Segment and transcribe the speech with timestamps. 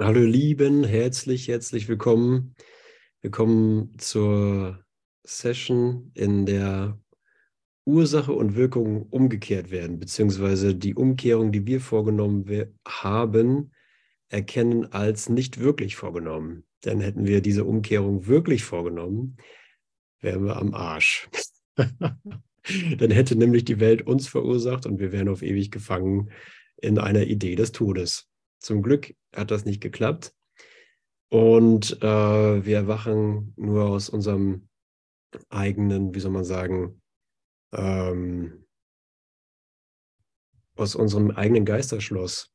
[0.00, 2.56] Hallo Lieben, herzlich, herzlich willkommen.
[3.22, 4.84] Willkommen zur
[5.22, 7.00] Session, in der
[7.84, 13.70] Ursache und Wirkung umgekehrt werden, beziehungsweise die Umkehrung, die wir vorgenommen haben,
[14.30, 16.64] erkennen als nicht wirklich vorgenommen.
[16.84, 19.36] Denn hätten wir diese Umkehrung wirklich vorgenommen,
[20.18, 21.28] wären wir am Arsch.
[21.76, 26.32] Dann hätte nämlich die Welt uns verursacht und wir wären auf ewig gefangen
[26.78, 28.28] in einer Idee des Todes.
[28.64, 30.34] Zum Glück hat das nicht geklappt.
[31.28, 34.70] Und äh, wir erwachen nur aus unserem
[35.50, 37.02] eigenen, wie soll man sagen,
[37.74, 38.64] ähm,
[40.76, 42.54] aus unserem eigenen Geisterschloss.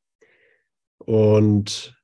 [0.97, 1.95] Und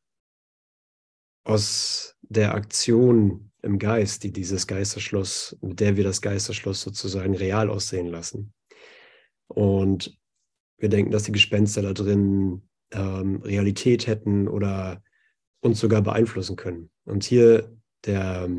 [1.43, 7.71] aus der Aktion im Geist, die dieses Geisterschloss, mit der wir das Geisterschloss sozusagen real
[7.71, 8.53] aussehen lassen.
[9.47, 10.15] Und
[10.77, 15.01] wir denken, dass die Gespenster da drin ähm, Realität hätten oder
[15.61, 16.89] uns sogar beeinflussen können.
[17.05, 18.49] Und hier der,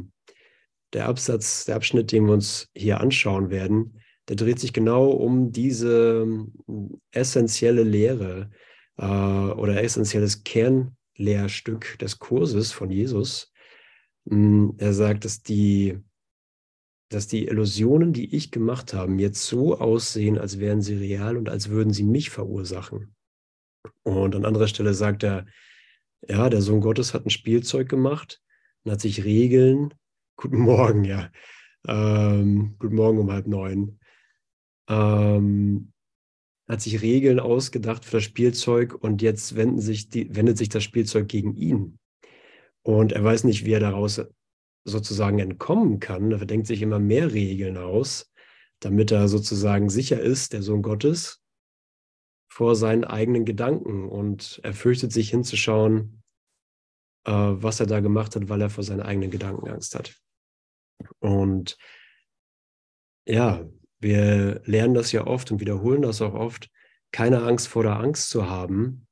[0.93, 5.53] der Absatz, der Abschnitt, den wir uns hier anschauen werden, der dreht sich genau um
[5.53, 8.51] diese ähm, essentielle Lehre
[8.97, 13.53] äh, oder essentielles Kernlehrstück des Kurses von Jesus.
[14.25, 15.99] Mm, er sagt, dass die,
[17.09, 21.49] dass die Illusionen, die ich gemacht habe, jetzt so aussehen, als wären sie real und
[21.49, 23.16] als würden sie mich verursachen.
[24.03, 25.47] Und an anderer Stelle sagt er,
[26.29, 28.41] ja, der Sohn Gottes hat ein Spielzeug gemacht
[28.85, 29.95] und hat sich Regeln,
[30.37, 31.31] guten Morgen, ja,
[31.87, 33.99] ähm, guten Morgen um halb neun,
[34.89, 35.93] ähm,
[36.69, 41.29] hat sich Regeln ausgedacht für das Spielzeug und jetzt sich die, wendet sich das Spielzeug
[41.29, 41.99] gegen ihn.
[42.83, 44.21] Und er weiß nicht, wie er daraus
[44.85, 46.31] sozusagen entkommen kann.
[46.33, 48.33] Er denkt sich immer mehr Regeln aus,
[48.81, 51.43] damit er sozusagen sicher ist, der Sohn Gottes,
[52.57, 56.23] vor seinen eigenen Gedanken und er fürchtet sich hinzuschauen,
[57.27, 60.19] äh, was er da gemacht hat, weil er vor seinen eigenen Gedanken Angst hat.
[61.19, 61.77] Und
[63.27, 66.71] ja, wir lernen das ja oft und wiederholen das auch oft,
[67.13, 69.07] keine Angst vor der Angst zu haben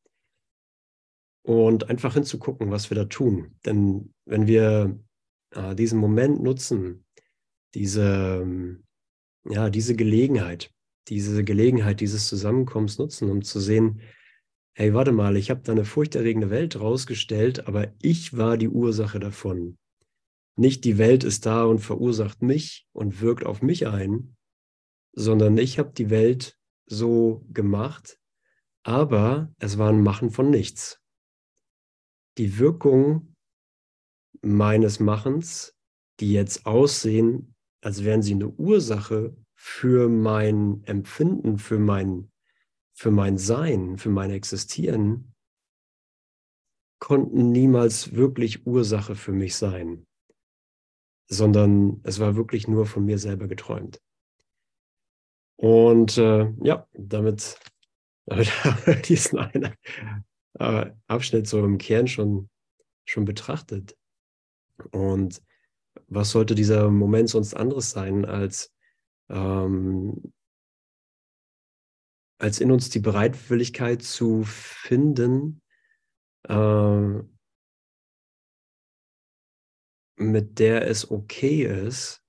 [1.43, 3.59] und einfach hinzugucken, was wir da tun.
[3.67, 4.99] Denn wenn wir
[5.51, 7.05] äh, diesen Moment nutzen,
[7.75, 8.79] diese,
[9.45, 10.74] ja, diese Gelegenheit,
[11.09, 14.01] diese Gelegenheit dieses Zusammenkommens nutzen, um zu sehen,
[14.75, 19.21] hey, warte mal, ich habe da eine furchterregende Welt rausgestellt, aber ich war die Ursache
[19.21, 19.79] davon.
[20.57, 24.37] Nicht die Welt ist da und verursacht mich und wirkt auf mich ein,
[25.13, 28.19] sondern ich habe die Welt so gemacht,
[28.83, 31.01] aber es war ein Machen von nichts.
[32.37, 33.37] Die Wirkung
[34.43, 35.77] meines Machens,
[36.21, 39.37] die jetzt aussehen, als wären sie eine Ursache
[39.67, 42.31] für mein Empfinden, für mein,
[42.93, 45.35] für mein Sein, für mein Existieren,
[46.99, 50.07] konnten niemals wirklich Ursache für mich sein,
[51.29, 54.03] sondern es war wirklich nur von mir selber geträumt.
[55.57, 57.59] Und äh, ja, damit,
[58.27, 59.75] damit haben wir diesen einen
[60.59, 62.51] äh, Abschnitt so im Kern schon,
[63.07, 63.97] schon betrachtet.
[64.91, 65.43] Und
[66.07, 68.74] was sollte dieser Moment sonst anderes sein, als
[69.29, 70.33] ähm,
[72.39, 75.62] als in uns die Bereitwilligkeit zu finden,
[76.49, 77.23] äh,
[80.17, 82.23] mit der es okay ist,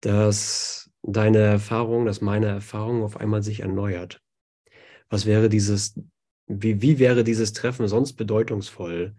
[0.00, 4.22] dass deine Erfahrung, dass meine Erfahrung auf einmal sich erneuert.
[5.08, 6.00] Was wäre dieses,
[6.46, 9.16] wie, wie wäre dieses Treffen sonst bedeutungsvoll,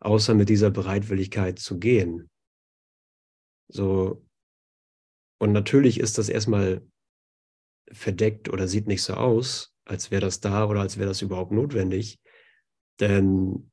[0.00, 2.28] außer mit dieser Bereitwilligkeit zu gehen?
[3.68, 4.24] So,
[5.38, 6.82] und natürlich ist das erstmal
[7.90, 11.52] verdeckt oder sieht nicht so aus, als wäre das da oder als wäre das überhaupt
[11.52, 12.20] notwendig.
[13.00, 13.70] Denn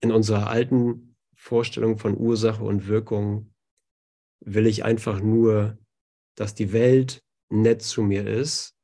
[0.00, 3.54] in unserer alten Vorstellung von Ursache und Wirkung
[4.40, 5.78] will ich einfach nur,
[6.34, 8.76] dass die Welt nett zu mir ist,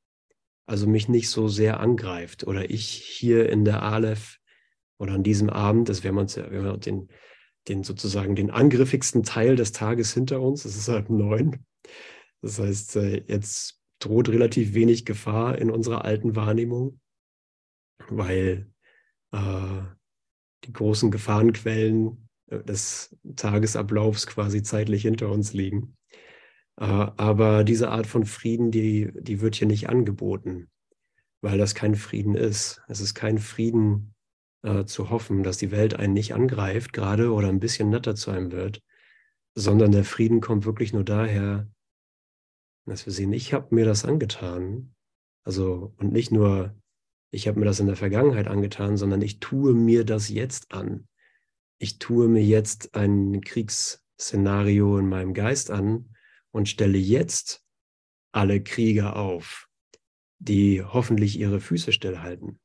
[0.66, 4.38] also mich nicht so sehr angreift oder ich hier in der Aleph
[4.98, 7.08] oder an diesem Abend, das wäre man, wenn man den
[7.68, 10.64] den sozusagen den angriffigsten Teil des Tages hinter uns.
[10.64, 11.64] Es ist halb neun.
[12.42, 17.00] Das heißt, äh, jetzt droht relativ wenig Gefahr in unserer alten Wahrnehmung,
[18.08, 18.70] weil
[19.32, 19.82] äh,
[20.64, 25.96] die großen Gefahrenquellen äh, des Tagesablaufs quasi zeitlich hinter uns liegen.
[26.76, 30.68] Äh, aber diese Art von Frieden, die, die wird hier nicht angeboten,
[31.40, 32.82] weil das kein Frieden ist.
[32.88, 34.14] Es ist kein Frieden
[34.62, 38.30] äh, zu hoffen, dass die Welt einen nicht angreift gerade oder ein bisschen netter zu
[38.30, 38.82] einem wird,
[39.54, 41.68] sondern der Frieden kommt wirklich nur daher,
[42.86, 44.94] dass wir sehen, ich habe mir das angetan.
[45.44, 46.74] Also, und nicht nur
[47.30, 51.08] ich habe mir das in der Vergangenheit angetan, sondern ich tue mir das jetzt an.
[51.78, 56.14] Ich tue mir jetzt ein Kriegsszenario in meinem Geist an
[56.50, 57.62] und stelle jetzt
[58.32, 59.68] alle Krieger auf,
[60.38, 62.58] die hoffentlich ihre Füße stillhalten.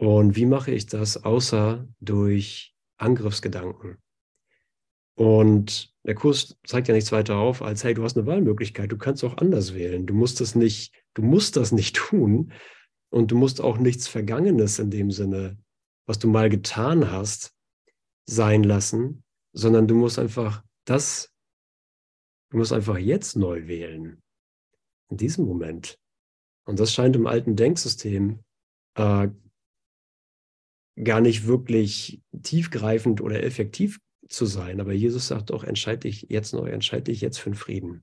[0.00, 3.98] Und wie mache ich das außer durch Angriffsgedanken?
[5.14, 8.96] Und der Kurs zeigt ja nichts weiter auf, als hey, du hast eine Wahlmöglichkeit, du
[8.96, 10.06] kannst auch anders wählen.
[10.06, 12.50] Du musst das nicht, du musst das nicht tun
[13.10, 15.58] und du musst auch nichts Vergangenes in dem Sinne,
[16.06, 17.54] was du mal getan hast,
[18.24, 21.30] sein lassen, sondern du musst einfach das,
[22.48, 24.22] du musst einfach jetzt neu wählen.
[25.10, 25.98] In diesem Moment.
[26.64, 28.42] Und das scheint im alten Denksystem
[28.94, 29.28] äh,
[31.04, 34.80] gar nicht wirklich tiefgreifend oder effektiv zu sein.
[34.80, 38.02] Aber Jesus sagt auch, entscheide dich jetzt neu, entscheide dich jetzt für den Frieden.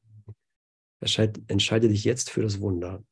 [0.99, 3.03] Entscheide, entscheide dich jetzt für das Wunder,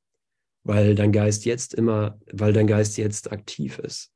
[0.64, 4.12] weil dein Geist jetzt immer, weil dein Geist jetzt aktiv ist.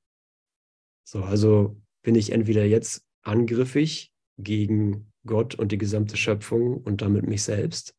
[1.04, 7.27] So, also bin ich entweder jetzt angriffig gegen Gott und die gesamte Schöpfung und damit
[7.27, 7.95] mich selbst,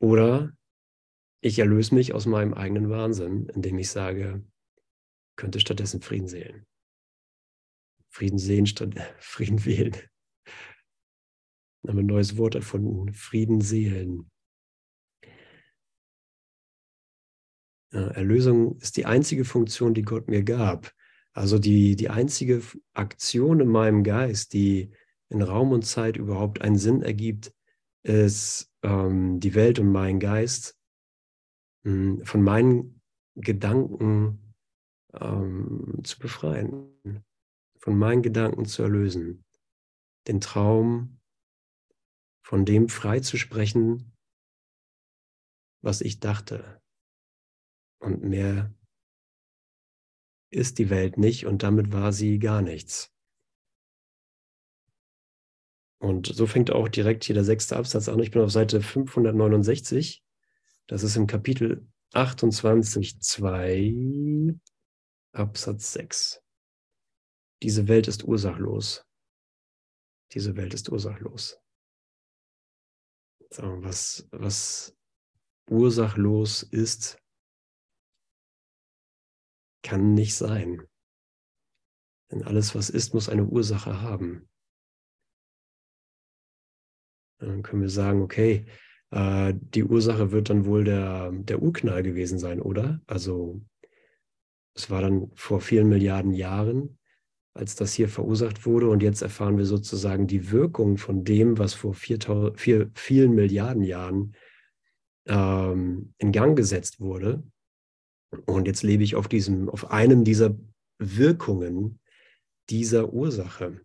[0.00, 0.52] oder
[1.42, 4.42] ich erlöse mich aus meinem eigenen Wahnsinn, indem ich sage,
[5.40, 6.66] könnte stattdessen Frieden sehen.
[8.10, 9.96] Frieden sehen statt Frieden wählen.
[11.82, 13.14] Wir haben ein neues Wort erfunden.
[13.14, 14.30] Frieden seelen.
[17.92, 20.92] Ja, Erlösung ist die einzige Funktion, die Gott mir gab.
[21.32, 22.62] Also die, die einzige
[22.92, 24.92] Aktion in meinem Geist, die
[25.30, 27.54] in Raum und Zeit überhaupt einen Sinn ergibt,
[28.02, 30.76] ist ähm, die Welt und mein Geist
[31.84, 33.00] mh, hm, von meinen
[33.36, 34.49] Gedanken
[35.14, 37.24] ähm, zu befreien
[37.78, 39.44] von meinen Gedanken zu erlösen,
[40.28, 41.20] den Traum
[42.42, 44.16] von dem frei zu sprechen,
[45.82, 46.82] was ich dachte.
[48.00, 48.74] Und mehr
[50.50, 53.12] ist die Welt nicht und damit war sie gar nichts.
[55.98, 58.18] Und so fängt auch direkt hier der sechste Absatz an.
[58.20, 60.24] Ich bin auf Seite 569.
[60.86, 63.94] Das ist im Kapitel 28, 2,
[65.32, 66.42] Absatz 6.
[67.62, 69.04] Diese Welt ist ursachlos.
[70.32, 71.60] Diese Welt ist ursachlos.
[73.58, 74.96] Was, was
[75.68, 77.20] ursachlos ist,
[79.82, 80.86] kann nicht sein.
[82.30, 84.48] Denn alles, was ist, muss eine Ursache haben.
[87.38, 88.66] Dann können wir sagen, okay,
[89.10, 93.00] äh, die Ursache wird dann wohl der, der Urknall gewesen sein, oder?
[93.06, 93.62] Also
[94.74, 96.98] es war dann vor vielen Milliarden Jahren
[97.54, 98.88] als das hier verursacht wurde.
[98.88, 102.18] Und jetzt erfahren wir sozusagen die Wirkung von dem, was vor vier,
[102.56, 104.34] vier, vielen Milliarden Jahren
[105.26, 107.42] ähm, in Gang gesetzt wurde.
[108.46, 110.56] Und jetzt lebe ich auf diesem, auf einem dieser
[110.98, 112.00] Wirkungen
[112.68, 113.80] dieser Ursache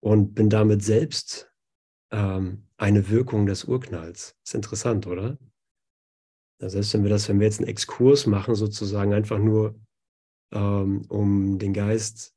[0.00, 1.50] und bin damit selbst
[2.10, 4.36] ähm, eine Wirkung des Urknalls.
[4.44, 5.38] Ist interessant, oder?
[6.60, 9.78] Selbst wenn wir das, wenn wir jetzt einen Exkurs machen, sozusagen einfach nur
[10.52, 12.34] ähm, um den Geist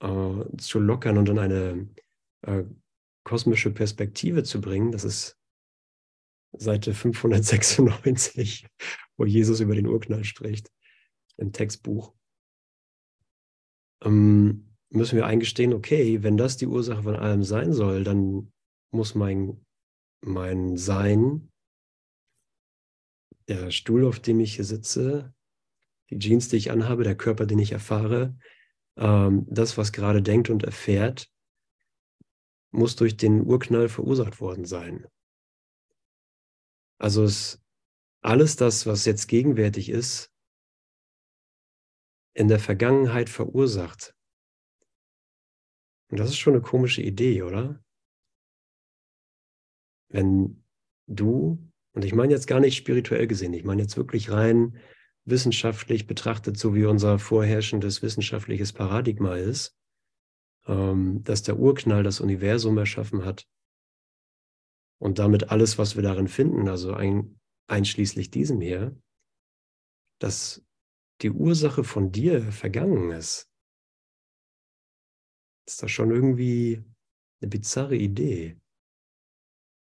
[0.00, 1.88] äh, zu lockern und in eine
[2.42, 2.64] äh,
[3.24, 4.92] kosmische Perspektive zu bringen.
[4.92, 5.38] Das ist
[6.56, 8.66] Seite 596,
[9.16, 10.70] wo Jesus über den Urknall spricht,
[11.36, 12.14] im Textbuch.
[14.04, 18.52] Ähm, müssen wir eingestehen, okay, wenn das die Ursache von allem sein soll, dann
[18.92, 19.64] muss mein,
[20.20, 21.50] mein Sein,
[23.48, 25.34] der Stuhl, auf dem ich hier sitze,
[26.10, 28.36] die Jeans, die ich anhabe, der Körper, den ich erfahre,
[28.96, 31.30] ähm, das, was gerade denkt und erfährt,
[32.70, 35.06] muss durch den Urknall verursacht worden sein.
[36.98, 37.62] Also ist
[38.22, 40.32] alles das, was jetzt gegenwärtig ist,
[42.34, 44.14] in der Vergangenheit verursacht.
[46.10, 47.82] Und das ist schon eine komische Idee, oder?
[50.08, 50.64] Wenn
[51.06, 51.58] du,
[51.94, 54.76] und ich meine jetzt gar nicht spirituell gesehen, ich meine jetzt wirklich rein
[55.24, 59.74] wissenschaftlich betrachtet, so wie unser vorherrschendes wissenschaftliches Paradigma ist,
[60.66, 63.48] ähm, dass der Urknall das Universum erschaffen hat
[64.98, 69.00] und damit alles, was wir darin finden, also ein, einschließlich diesem hier,
[70.18, 70.62] dass
[71.22, 73.50] die Ursache von dir vergangen ist.
[75.66, 76.84] Ist das schon irgendwie
[77.40, 78.58] eine bizarre Idee.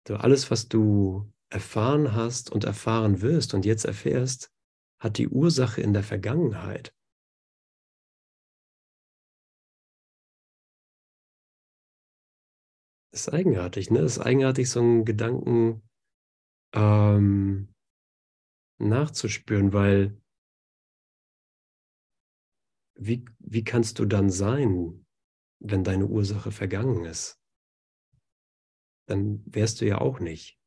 [0.06, 4.52] Du, alles, was du erfahren hast und erfahren wirst und jetzt erfährst,
[5.00, 6.96] hat die Ursache in der Vergangenheit.
[13.12, 14.00] Das ist eigenartig, ne?
[14.00, 15.82] Ist eigenartig, so einen Gedanken
[16.74, 17.74] ähm,
[18.80, 20.18] nachzuspüren, weil
[22.96, 25.06] wie, wie kannst du dann sein,
[25.60, 27.42] wenn deine Ursache vergangen ist?
[29.08, 30.61] Dann wärst du ja auch nicht.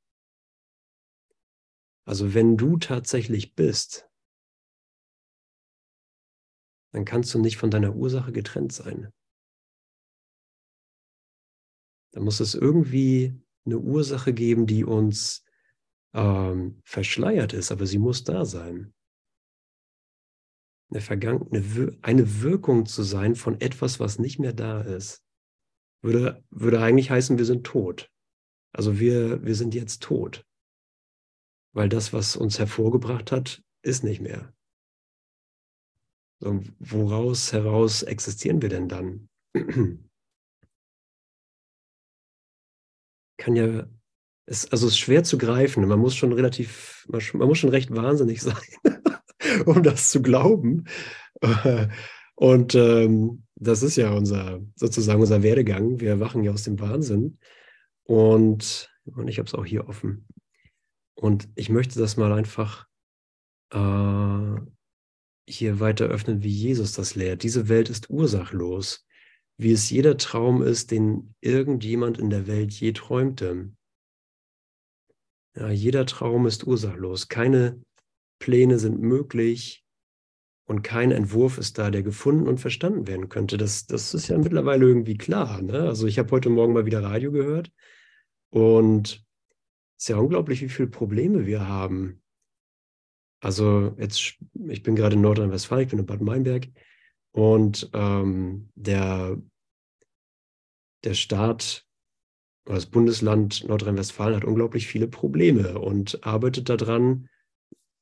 [2.06, 4.08] Also wenn du tatsächlich bist,
[6.92, 9.12] dann kannst du nicht von deiner Ursache getrennt sein.
[12.12, 13.34] Dann muss es irgendwie
[13.66, 15.44] eine Ursache geben, die uns
[16.14, 18.94] ähm, verschleiert ist, aber sie muss da sein
[20.94, 25.24] eine, Vergangen eine, eine Wirkung zu sein von etwas, was nicht mehr da ist,
[26.02, 28.10] würde, würde eigentlich heißen, wir sind tot.
[28.72, 30.46] Also wir, wir sind jetzt tot.
[31.74, 34.54] Weil das, was uns hervorgebracht hat, ist nicht mehr.
[36.38, 39.28] So, woraus heraus existieren wir denn dann?
[43.36, 43.86] Kann ja,
[44.46, 45.86] ist, also ist schwer zu greifen.
[45.86, 48.56] Man muss schon relativ, man, man muss schon recht wahnsinnig sein,
[49.66, 50.84] um das zu glauben.
[52.36, 56.00] Und ähm, das ist ja unser, sozusagen unser Werdegang.
[56.00, 57.38] Wir erwachen ja aus dem Wahnsinn.
[58.04, 60.26] Und, und ich habe es auch hier offen.
[61.24, 62.86] Und ich möchte das mal einfach
[63.72, 64.60] äh,
[65.48, 67.44] hier weiter öffnen, wie Jesus das lehrt.
[67.44, 69.06] Diese Welt ist ursachlos,
[69.56, 73.72] wie es jeder Traum ist, den irgendjemand in der Welt je träumte.
[75.56, 77.28] Ja, jeder Traum ist ursachlos.
[77.28, 77.80] Keine
[78.38, 79.82] Pläne sind möglich
[80.66, 83.56] und kein Entwurf ist da, der gefunden und verstanden werden könnte.
[83.56, 85.62] Das, das ist ja mittlerweile irgendwie klar.
[85.62, 85.88] Ne?
[85.88, 87.72] Also ich habe heute Morgen mal wieder Radio gehört
[88.50, 89.24] und
[90.04, 92.20] ist ja unglaublich, wie viele Probleme wir haben.
[93.40, 94.36] Also jetzt,
[94.68, 96.68] ich bin gerade in Nordrhein-Westfalen, ich bin in Bad Meinberg
[97.32, 99.40] und ähm, der,
[101.04, 101.86] der Staat
[102.66, 107.30] oder das Bundesland Nordrhein-Westfalen hat unglaublich viele Probleme und arbeitet daran,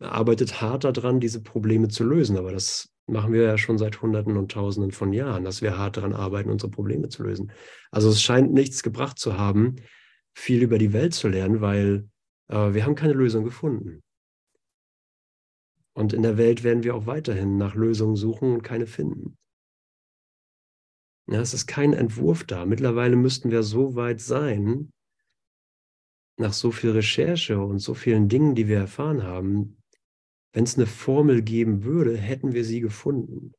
[0.01, 2.37] arbeitet hart daran, diese Probleme zu lösen.
[2.37, 5.99] Aber das machen wir ja schon seit Hunderten und Tausenden von Jahren, dass wir hart
[5.99, 7.53] daran arbeiten, unsere Probleme zu lösen.
[7.93, 9.77] Also es scheint nichts gebracht zu haben,
[10.35, 12.09] viel über die Welt zu lernen, weil
[12.49, 14.01] äh, wir haben keine Lösung gefunden.
[15.95, 19.37] Und in der Welt werden wir auch weiterhin nach Lösungen suchen und keine finden.
[21.29, 22.65] Ja, es ist kein Entwurf da.
[22.67, 24.91] Mittlerweile müssten wir so weit sein,
[26.39, 29.77] nach so viel Recherche und so vielen Dingen, die wir erfahren haben,
[30.53, 33.55] wenn es eine Formel geben würde, hätten wir sie gefunden.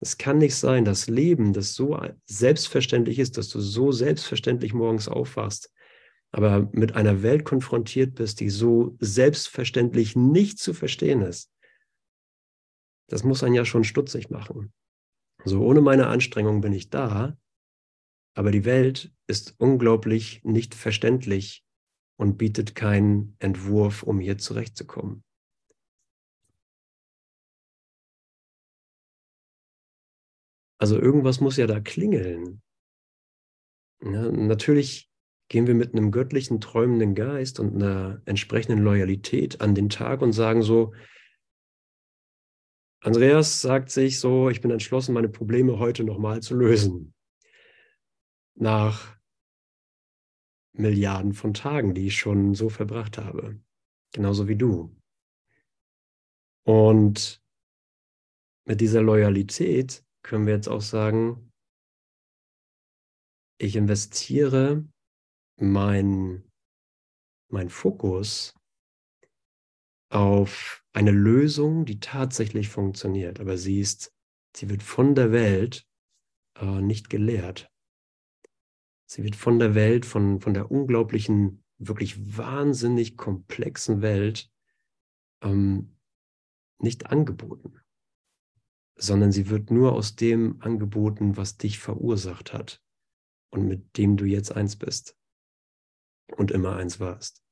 [0.00, 5.08] Es kann nicht sein, dass Leben, das so selbstverständlich ist, dass du so selbstverständlich morgens
[5.08, 5.72] aufwachst,
[6.32, 11.50] aber mit einer Welt konfrontiert bist, die so selbstverständlich nicht zu verstehen ist.
[13.08, 14.72] Das muss einen ja schon stutzig machen.
[15.44, 17.38] So ohne meine Anstrengung bin ich da,
[18.34, 21.64] aber die Welt ist unglaublich nicht verständlich
[22.18, 25.22] und bietet keinen Entwurf, um hier zurechtzukommen.
[30.78, 32.62] Also irgendwas muss ja da klingeln.
[34.02, 35.10] Ja, natürlich
[35.48, 40.32] gehen wir mit einem göttlichen, träumenden Geist und einer entsprechenden Loyalität an den Tag und
[40.32, 40.92] sagen so,
[43.00, 47.14] Andreas sagt sich so, ich bin entschlossen, meine Probleme heute nochmal zu lösen.
[48.54, 49.16] Nach
[50.72, 53.60] Milliarden von Tagen, die ich schon so verbracht habe.
[54.12, 54.94] Genauso wie du.
[56.64, 57.40] Und
[58.64, 61.52] mit dieser Loyalität können wir jetzt auch sagen,
[63.58, 64.84] ich investiere
[65.56, 66.42] mein,
[67.48, 68.54] mein Fokus
[70.10, 73.38] auf eine Lösung, die tatsächlich funktioniert.
[73.40, 74.12] Aber sie ist,
[74.54, 75.86] sie wird von der Welt
[76.58, 77.70] äh, nicht gelehrt.
[79.08, 84.50] Sie wird von der Welt, von, von der unglaublichen, wirklich wahnsinnig komplexen Welt
[85.42, 85.96] ähm,
[86.78, 87.80] nicht angeboten
[88.96, 92.82] sondern sie wird nur aus dem angeboten, was dich verursacht hat
[93.50, 95.16] und mit dem du jetzt eins bist
[96.36, 97.42] und immer eins warst.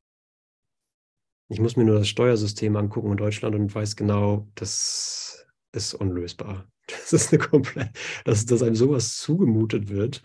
[1.48, 6.68] Ich muss mir nur das Steuersystem angucken in Deutschland und weiß genau, das ist unlösbar.
[6.86, 7.96] Das ist eine komplett,
[8.26, 10.22] dass, dass einem sowas zugemutet wird,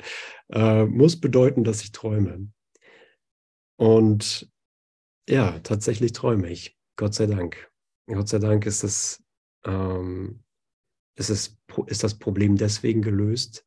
[0.50, 2.52] äh, muss bedeuten, dass ich träume.
[3.78, 4.52] Und
[5.30, 6.78] ja, tatsächlich träume ich.
[6.98, 7.72] Gott sei Dank.
[8.08, 9.24] Gott sei Dank ist es
[9.64, 10.44] ähm,
[11.20, 11.58] ist, es,
[11.88, 13.66] ist das Problem deswegen gelöst,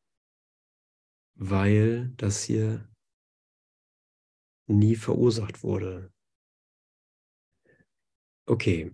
[1.35, 2.89] weil das hier
[4.67, 6.11] nie verursacht wurde.
[8.45, 8.91] Okay.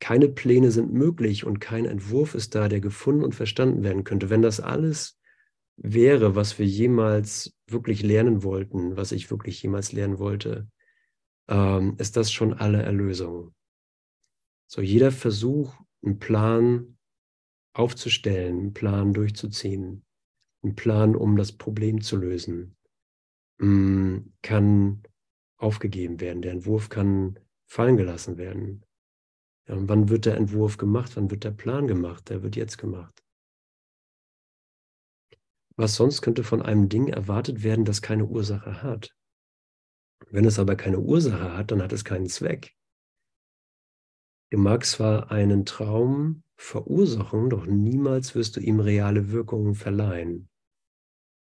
[0.00, 4.28] Keine Pläne sind möglich und kein Entwurf ist da, der gefunden und verstanden werden könnte.
[4.28, 5.18] Wenn das alles
[5.76, 10.68] wäre, was wir jemals wirklich lernen wollten, was ich wirklich jemals lernen wollte,
[11.48, 13.54] ähm, ist das schon alle Erlösung.
[14.66, 16.98] So jeder Versuch, einen Plan
[17.74, 20.04] aufzustellen, einen Plan durchzuziehen,
[20.62, 22.76] einen Plan, um das Problem zu lösen,
[23.58, 25.02] mm, kann
[25.56, 26.42] aufgegeben werden.
[26.42, 28.84] Der Entwurf kann fallen gelassen werden.
[29.66, 31.16] Ja, wann wird der Entwurf gemacht?
[31.16, 32.28] Wann wird der Plan gemacht?
[32.28, 33.22] Der wird jetzt gemacht.
[35.76, 39.16] Was sonst könnte von einem Ding erwartet werden, das keine Ursache hat?
[40.30, 42.76] Wenn es aber keine Ursache hat, dann hat es keinen Zweck.
[44.54, 50.48] Du magst zwar einen Traum verursachen, doch niemals wirst du ihm reale Wirkungen verleihen.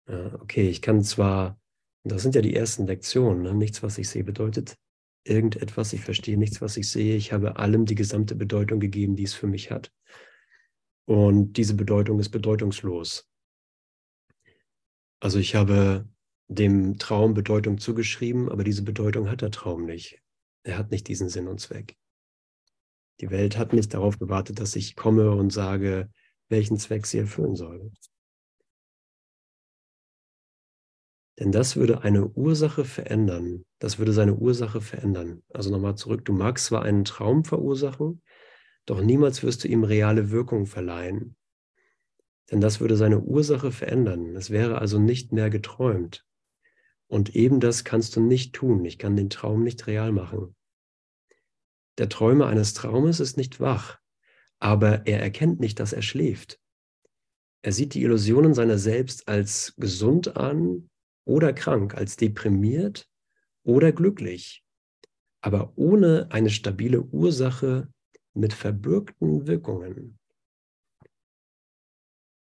[0.08, 1.61] Ja, okay, ich kann zwar,
[2.04, 3.52] das sind ja die ersten Lektionen, ne?
[3.52, 4.78] nichts, was ich sehe, bedeutet
[5.23, 9.25] irgendetwas, ich verstehe nichts, was ich sehe, ich habe allem die gesamte Bedeutung gegeben, die
[9.25, 9.92] es für mich hat.
[11.04, 13.28] Und diese Bedeutung ist bedeutungslos.
[15.20, 16.08] Also ich habe
[16.49, 20.23] dem Traum Bedeutung zugeschrieben, aber diese Bedeutung hat der Traum nicht.
[20.62, 21.99] Er hat nicht diesen Sinn und Zweck.
[23.21, 26.11] Die Welt hat nicht darauf gewartet, dass ich komme und sage,
[26.49, 27.92] welchen Zweck sie erfüllen soll.
[31.38, 33.64] Denn das würde eine Ursache verändern.
[33.80, 35.42] Das würde seine Ursache verändern.
[35.52, 36.25] Also nochmal zurück.
[36.25, 38.23] Du magst zwar einen Traum verursachen,
[38.87, 41.37] doch niemals wirst du ihm reale Wirkung verleihen.
[42.50, 44.37] Denn das würde seine Ursache verändern.
[44.37, 46.25] Es wäre also nicht mehr geträumt.
[47.09, 48.85] Und eben das kannst du nicht tun.
[48.85, 50.54] Ich kann den Traum nicht real machen.
[51.99, 53.99] Der Träumer eines Traumes ist nicht wach,
[54.59, 56.61] aber er erkennt nicht, dass er schläft.
[57.63, 60.91] Er sieht die Illusionen seiner selbst als gesund an
[61.25, 63.09] oder krank, als deprimiert
[63.63, 64.65] oder glücklich,
[65.41, 67.89] aber ohne eine stabile Ursache
[68.35, 70.19] mit verbürgten Wirkungen.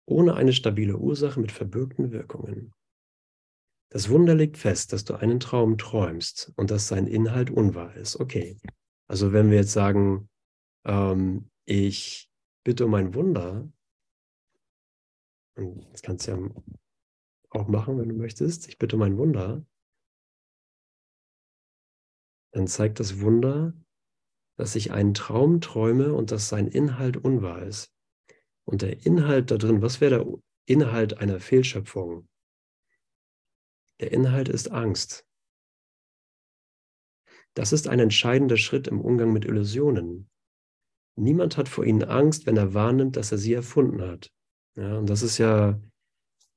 [0.06, 2.74] Ohne eine stabile Ursache mit verbürgten Wirkungen.
[3.90, 8.18] Das Wunder legt fest, dass du einen Traum träumst und dass sein Inhalt unwahr ist.
[8.20, 8.58] Okay,
[9.12, 10.30] also wenn wir jetzt sagen,
[10.86, 12.32] ähm, ich
[12.64, 13.70] bitte um ein Wunder,
[15.58, 16.40] und das kannst du ja
[17.50, 19.66] auch machen, wenn du möchtest, ich bitte um ein Wunder,
[22.54, 23.74] dann zeigt das Wunder,
[24.58, 27.94] dass ich einen Traum träume und dass sein Inhalt unwahr ist.
[28.64, 32.30] Und der Inhalt da drin, was wäre der Inhalt einer Fehlschöpfung?
[34.00, 35.28] Der Inhalt ist Angst.
[37.54, 40.30] Das ist ein entscheidender Schritt im Umgang mit Illusionen.
[41.18, 44.32] Niemand hat vor ihnen Angst, wenn er wahrnimmt, dass er sie erfunden hat.
[44.76, 45.80] Ja, und das ist ja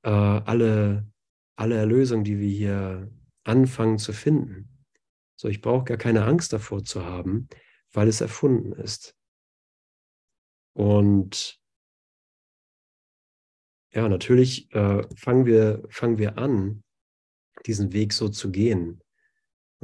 [0.03, 1.05] äh, alle,
[1.57, 3.11] alle Erlösung, die wir hier
[3.43, 4.69] anfangen zu finden.
[5.37, 7.49] So, ich brauche gar keine Angst davor zu haben,
[7.91, 9.15] weil es erfunden ist.
[10.73, 11.59] Und
[13.93, 16.83] ja, natürlich äh, fangen, wir, fangen wir an,
[17.65, 19.01] diesen Weg so zu gehen.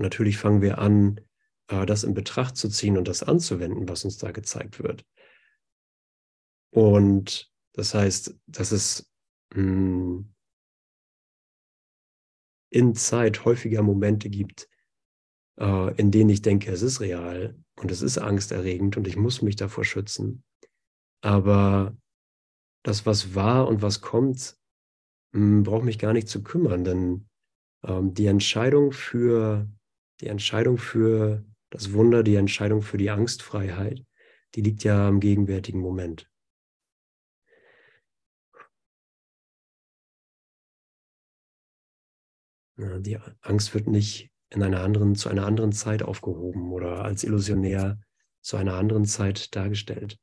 [0.02, 1.22] Und natürlich fangen wir an,
[1.68, 5.06] äh, das in Betracht zu ziehen und das anzuwenden, was uns da gezeigt wird.
[6.74, 9.14] Und das heißt, dass es
[9.54, 10.34] hm,
[12.72, 14.68] in Zeit häufiger Momente gibt,
[15.60, 19.44] äh, in denen ich denke, es ist real und es ist angsterregend und ich muss
[19.44, 20.44] mich davor schützen.
[21.24, 21.96] Aber
[22.82, 24.58] das, was war und was kommt,
[25.36, 27.30] hm, braucht mich gar nicht zu kümmern, denn
[27.84, 29.70] ähm, die Entscheidung für
[30.22, 34.06] die Entscheidung für das Wunder, die Entscheidung für die Angstfreiheit,
[34.56, 36.30] die liegt ja im gegenwärtigen Moment.
[42.78, 48.00] Die Angst wird nicht in einer anderen, zu einer anderen Zeit aufgehoben oder als illusionär
[48.42, 50.20] zu einer anderen Zeit dargestellt.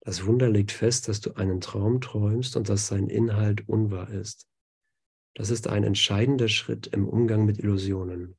[0.00, 4.51] Das Wunder legt fest, dass du einen Traum träumst und dass sein Inhalt unwahr ist.
[5.34, 8.36] Das ist ein entscheidender Schritt im Umgang mit Illusionen.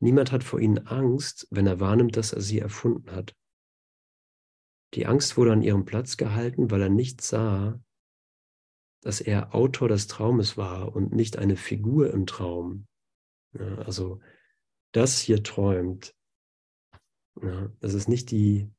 [0.00, 3.36] Niemand hat vor ihnen Angst, wenn er wahrnimmt, dass er sie erfunden hat.
[4.94, 7.80] Die Angst wurde an ihrem Platz gehalten, weil er nicht sah,
[9.02, 12.86] dass er Autor des Traumes war und nicht eine Figur im Traum.
[13.52, 14.20] Ja, also
[14.92, 16.14] das hier träumt.
[17.40, 18.70] Ja, das ist nicht die,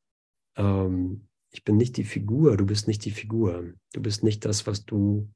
[0.56, 3.73] ähm, ich bin nicht die Figur, du bist nicht die Figur.
[3.93, 5.32] Du bist nicht das, was du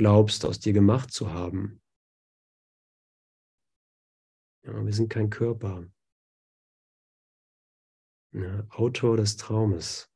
[0.00, 1.82] glaubst, aus dir gemacht zu haben.
[4.64, 5.86] Ja, wir sind kein Körper.
[8.32, 10.10] Ja, Autor des Traumes.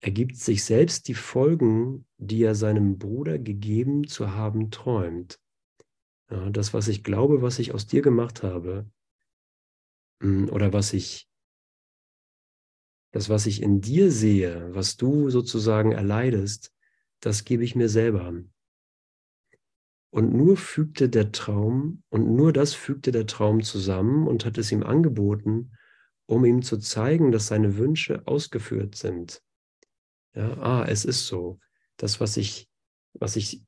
[0.00, 5.40] Er gibt sich selbst die Folgen, die er seinem Bruder gegeben zu haben träumt.
[6.30, 8.88] Ja, das, was ich glaube, was ich aus dir gemacht habe,
[10.20, 11.28] hm, oder was ich,
[13.10, 16.72] das, was ich in dir sehe, was du sozusagen erleidest,
[17.18, 18.51] das gebe ich mir selber an.
[20.12, 24.70] Und nur fügte der Traum, und nur das fügte der Traum zusammen und hat es
[24.70, 25.72] ihm angeboten,
[26.26, 29.42] um ihm zu zeigen, dass seine Wünsche ausgeführt sind.
[30.34, 31.60] Ja, ah, es ist so.
[31.96, 32.68] Das, was ich,
[33.14, 33.64] was ich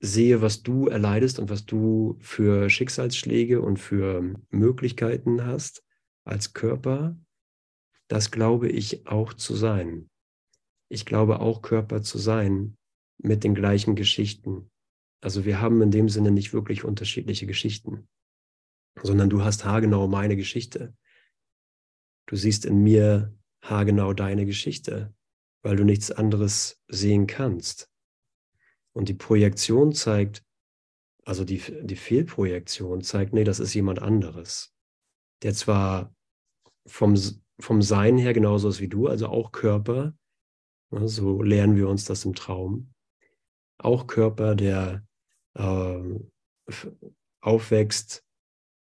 [0.00, 5.84] sehe, was du erleidest und was du für Schicksalsschläge und für Möglichkeiten hast
[6.24, 7.18] als Körper,
[8.08, 10.08] das glaube ich auch zu sein.
[10.88, 12.78] Ich glaube auch Körper zu sein
[13.18, 14.70] mit den gleichen Geschichten.
[15.20, 18.08] Also wir haben in dem Sinne nicht wirklich unterschiedliche Geschichten,
[19.02, 20.94] sondern du hast haargenau meine Geschichte.
[22.26, 25.14] Du siehst in mir haargenau deine Geschichte,
[25.62, 27.90] weil du nichts anderes sehen kannst.
[28.92, 30.44] Und die Projektion zeigt,
[31.24, 34.74] also die, die Fehlprojektion zeigt, nee, das ist jemand anderes,
[35.42, 36.14] der zwar
[36.86, 37.14] vom,
[37.58, 40.14] vom Sein her genauso ist wie du, also auch Körper,
[40.90, 42.94] ne, so lernen wir uns das im Traum,
[43.78, 45.05] auch Körper, der
[47.40, 48.24] aufwächst,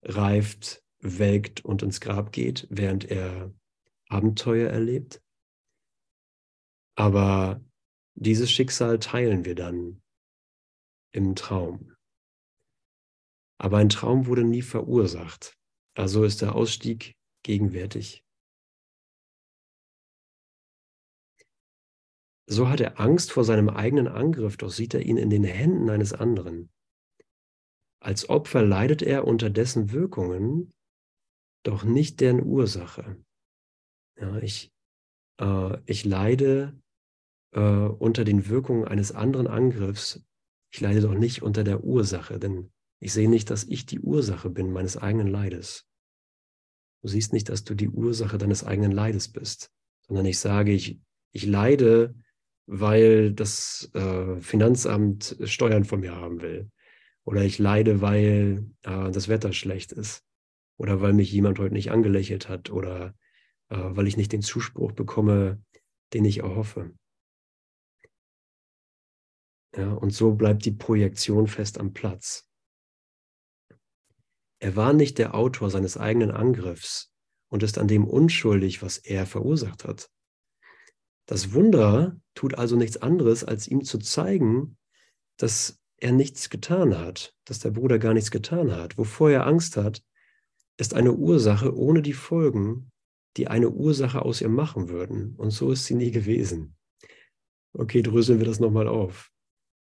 [0.03, 3.53] reift, welkt und ins Grab geht, während er
[4.08, 5.21] Abenteuer erlebt.
[6.95, 7.63] Aber
[8.15, 10.01] dieses Schicksal teilen wir dann
[11.12, 11.95] im Traum.
[13.58, 15.58] Aber ein Traum wurde nie verursacht.
[15.95, 18.23] Also ist der Ausstieg gegenwärtig.
[22.52, 25.88] So hat er Angst vor seinem eigenen Angriff, doch sieht er ihn in den Händen
[25.92, 26.72] eines anderen.
[28.02, 30.74] Als Opfer leidet er unter dessen Wirkungen,
[31.64, 33.24] doch nicht deren Ursache.
[34.20, 34.74] Ja, ich,
[35.40, 36.82] äh, ich leide
[37.54, 40.26] äh, unter den Wirkungen eines anderen Angriffs,
[40.72, 44.50] ich leide doch nicht unter der Ursache, denn ich sehe nicht, dass ich die Ursache
[44.50, 45.86] bin meines eigenen Leides.
[47.04, 49.72] Du siehst nicht, dass du die Ursache deines eigenen Leides bist,
[50.08, 51.00] sondern ich sage, ich,
[51.32, 52.16] ich leide,
[52.71, 56.69] weil das äh, Finanzamt Steuern von mir haben will.
[57.23, 60.23] Oder ich leide, weil äh, das Wetter schlecht ist.
[60.77, 62.69] Oder weil mich jemand heute nicht angelächelt hat.
[62.69, 63.15] Oder
[63.69, 65.63] äh, weil ich nicht den Zuspruch bekomme,
[66.13, 66.93] den ich erhoffe.
[69.75, 72.47] Ja, und so bleibt die Projektion fest am Platz.
[74.60, 77.12] Er war nicht der Autor seines eigenen Angriffs
[77.47, 80.12] und ist an dem unschuldig, was er verursacht hat.
[81.30, 84.78] Das Wunder tut also nichts anderes, als ihm zu zeigen,
[85.38, 88.98] dass er nichts getan hat, dass der Bruder gar nichts getan hat.
[88.98, 90.02] Wovor er Angst hat,
[90.78, 92.92] ist eine Ursache ohne die Folgen,
[93.38, 95.36] die eine Ursache aus ihr machen würden.
[95.36, 96.76] Und so ist sie nie gewesen.
[97.74, 99.30] Okay, dröseln wir das nochmal auf.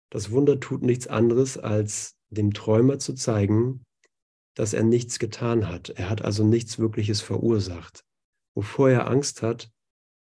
[0.09, 3.85] Das Wunder tut nichts anderes, als dem Träumer zu zeigen,
[4.53, 5.91] dass er nichts getan hat.
[5.91, 8.03] Er hat also nichts Wirkliches verursacht.
[8.53, 9.71] Wovor er Angst hat,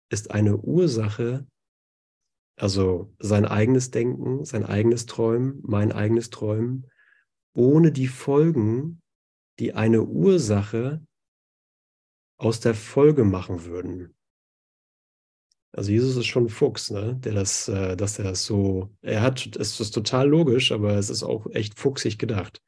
[0.09, 1.47] ist eine Ursache,
[2.57, 6.89] also sein eigenes Denken, sein eigenes Träumen, mein eigenes Träumen,
[7.53, 9.01] ohne die Folgen,
[9.59, 11.05] die eine Ursache
[12.37, 14.15] aus der Folge machen würden.
[15.71, 17.15] Also Jesus ist schon ein Fuchs, ne?
[17.17, 21.09] Der das, äh, dass er das so, er hat, es ist total logisch, aber es
[21.09, 22.63] ist auch echt fuchsig gedacht.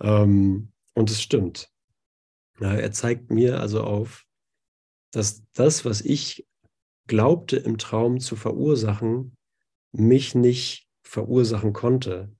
[0.00, 1.70] Ähm, und es stimmt.
[2.60, 4.26] Ja, er zeigt mir also auf,
[5.12, 6.46] dass das, was ich
[7.10, 9.36] glaubte im Traum zu verursachen,
[9.90, 12.32] mich nicht verursachen konnte,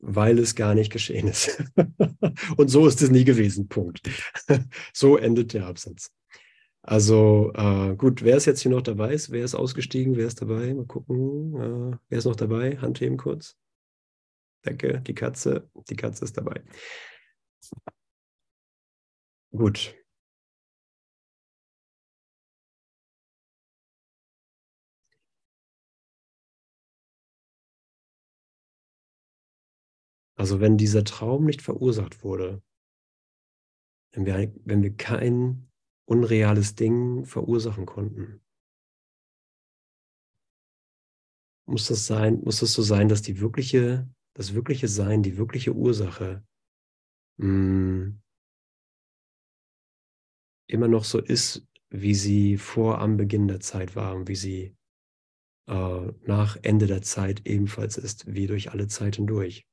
[0.00, 1.64] weil es gar nicht geschehen ist.
[2.58, 3.68] und so ist es nie gewesen.
[3.68, 4.02] Punkt.
[4.92, 6.12] so endet der Absatz.
[6.82, 9.16] Also äh, gut, wer ist jetzt hier noch dabei?
[9.30, 10.14] Wer ist ausgestiegen?
[10.14, 10.74] Wer ist dabei?
[10.74, 11.54] Mal gucken.
[11.94, 12.76] Äh, wer ist noch dabei?
[12.76, 13.56] Handheben kurz.
[14.60, 15.70] Danke, die Katze.
[15.88, 16.62] Die Katze ist dabei.
[19.52, 19.97] Gut.
[30.38, 32.62] Also wenn dieser Traum nicht verursacht wurde,
[34.12, 35.68] wenn wir, wenn wir kein
[36.06, 38.40] unreales Ding verursachen konnten,
[41.66, 45.74] muss das sein, muss das so sein, dass die wirkliche, das wirkliche Sein, die wirkliche
[45.74, 46.46] Ursache
[47.38, 48.22] mh, hm,
[50.68, 54.76] immer noch so ist, wie sie vor am Beginn der Zeit war und wie sie
[55.66, 59.66] äh, nach Ende der Zeit ebenfalls ist, wie durch alle Zeiten durch.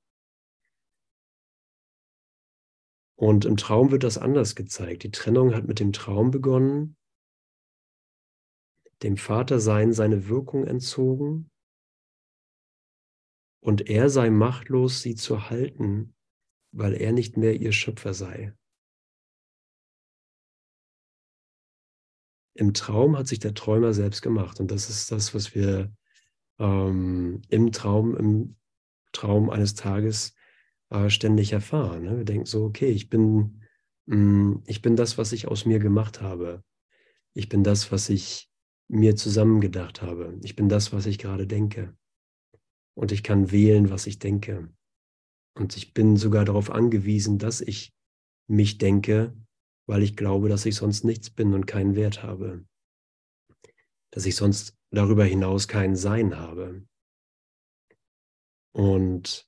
[3.15, 5.03] Und im Traum wird das anders gezeigt.
[5.03, 6.97] Die Trennung hat mit dem Traum begonnen,
[9.03, 11.49] dem Vatersein seine Wirkung entzogen
[13.61, 16.15] und er sei machtlos, sie zu halten,
[16.71, 18.53] weil er nicht mehr ihr Schöpfer sei.
[22.53, 25.93] Im Traum hat sich der Träumer selbst gemacht und das ist das, was wir
[26.57, 28.55] ähm, im Traum, im
[29.11, 30.35] Traum eines Tages
[30.89, 32.03] äh, ständig erfahren.
[32.03, 32.17] Ne?
[32.17, 33.61] Wir denken so, okay, ich bin,
[34.05, 36.63] mm, ich bin das, was ich aus mir gemacht habe.
[37.33, 38.49] Ich bin das, was ich
[38.87, 40.39] mir zusammengedacht habe.
[40.43, 41.95] Ich bin das, was ich gerade denke.
[42.95, 44.69] Und ich kann wählen, was ich denke.
[45.55, 47.93] Und ich bin sogar darauf angewiesen, dass ich
[48.47, 49.35] mich denke,
[49.87, 52.65] weil ich glaube, dass ich sonst nichts bin und keinen Wert habe.
[54.11, 56.85] Dass ich sonst darüber hinaus kein Sein habe.
[58.71, 59.47] Und,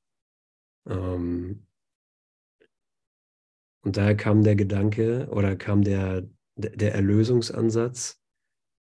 [0.88, 1.68] ähm,
[3.84, 8.22] und daher kam der Gedanke oder kam der, der Erlösungsansatz,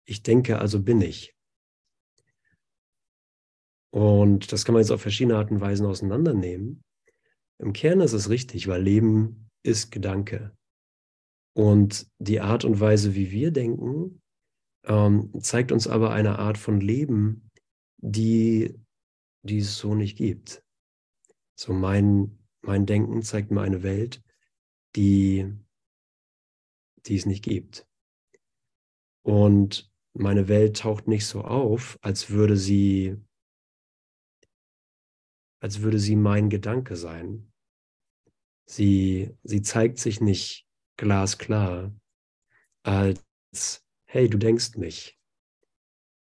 [0.04, 1.36] ich denke, also bin ich.
[3.92, 6.82] Und das kann man jetzt auf verschiedene Arten und Weisen auseinandernehmen.
[7.58, 10.56] Im Kern ist es richtig, weil Leben ist Gedanke.
[11.54, 14.22] Und die Art und Weise, wie wir denken,
[14.84, 17.50] ähm, zeigt uns aber eine Art von Leben,
[17.98, 18.74] die,
[19.42, 20.64] die es so nicht gibt.
[21.54, 24.22] So mein, mein Denken zeigt mir eine Welt,
[24.96, 25.52] die,
[27.06, 27.86] die es nicht gibt.
[29.22, 33.16] Und meine Welt taucht nicht so auf, als würde sie,
[35.60, 37.52] als würde sie mein Gedanke sein.
[38.66, 41.94] Sie, sie zeigt sich nicht glasklar
[42.82, 45.18] als, hey, du denkst mich.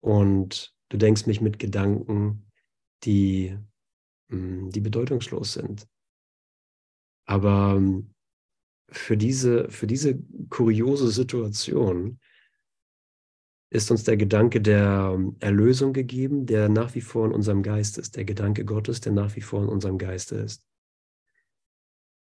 [0.01, 2.49] Und du denkst mich mit Gedanken,
[3.03, 3.57] die,
[4.33, 5.87] die bedeutungslos sind.
[7.25, 8.13] Aber hm,
[8.89, 10.19] für diese, für diese
[10.49, 12.19] kuriose Situation
[13.69, 18.15] ist uns der Gedanke der Erlösung gegeben, der nach wie vor in unserem Geist ist,
[18.15, 20.63] der Gedanke Gottes, der nach wie vor in unserem Geist ist.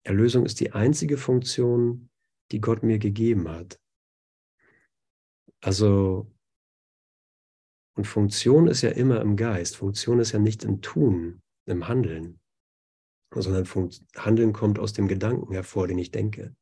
[0.04, 2.10] Erlösung ist die einzige Funktion,
[2.52, 3.80] die Gott mir gegeben hat.
[5.60, 6.30] Also,
[7.94, 9.76] und Funktion ist ja immer im Geist.
[9.76, 12.40] Funktion ist ja nicht im Tun, im Handeln,
[13.34, 13.66] sondern
[14.16, 16.54] Handeln kommt aus dem Gedanken hervor, den ich denke.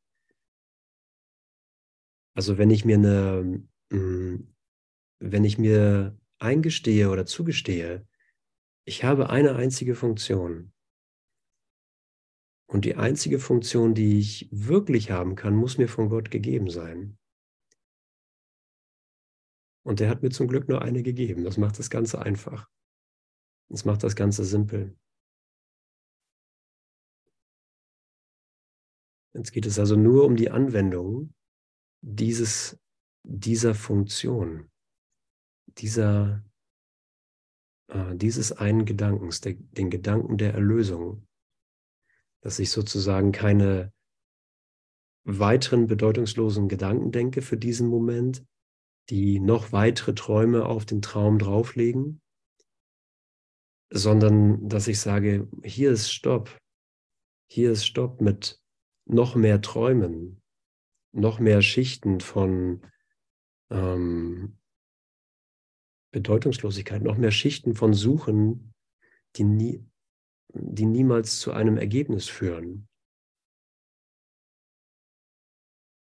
[2.33, 4.55] Also wenn ich mir eine, hm,
[5.19, 8.07] wenn ich mir eingestehe oder zugestehe,
[8.85, 10.73] ich habe eine einzige Funktion.
[12.67, 17.17] Und die einzige Funktion, die ich wirklich haben kann, muss mir von Gott gegeben sein.
[19.83, 21.43] Und der hat mir zum Glück nur eine gegeben.
[21.43, 22.69] Das macht das Ganze einfach.
[23.71, 24.97] Das macht das Ganze simpel.
[29.33, 31.33] Jetzt geht es also nur um die Anwendung
[32.01, 32.77] dieses,
[33.23, 34.69] dieser Funktion
[35.77, 36.43] dieser,
[37.87, 41.25] äh, dieses einen Gedankens, der, den Gedanken der Erlösung,
[42.41, 43.93] dass ich sozusagen keine
[45.23, 48.43] weiteren bedeutungslosen Gedanken denke für diesen Moment,
[49.09, 52.21] die noch weitere Träume auf den Traum drauflegen,
[53.91, 56.57] sondern dass ich sage, hier ist Stopp,
[57.47, 58.59] hier ist Stopp mit
[59.05, 60.41] noch mehr Träumen,
[61.11, 62.81] noch mehr Schichten von
[63.69, 64.57] ähm,
[66.13, 68.73] Bedeutungslosigkeit, noch mehr Schichten von Suchen,
[69.35, 69.85] die, nie,
[70.53, 72.87] die niemals zu einem Ergebnis führen.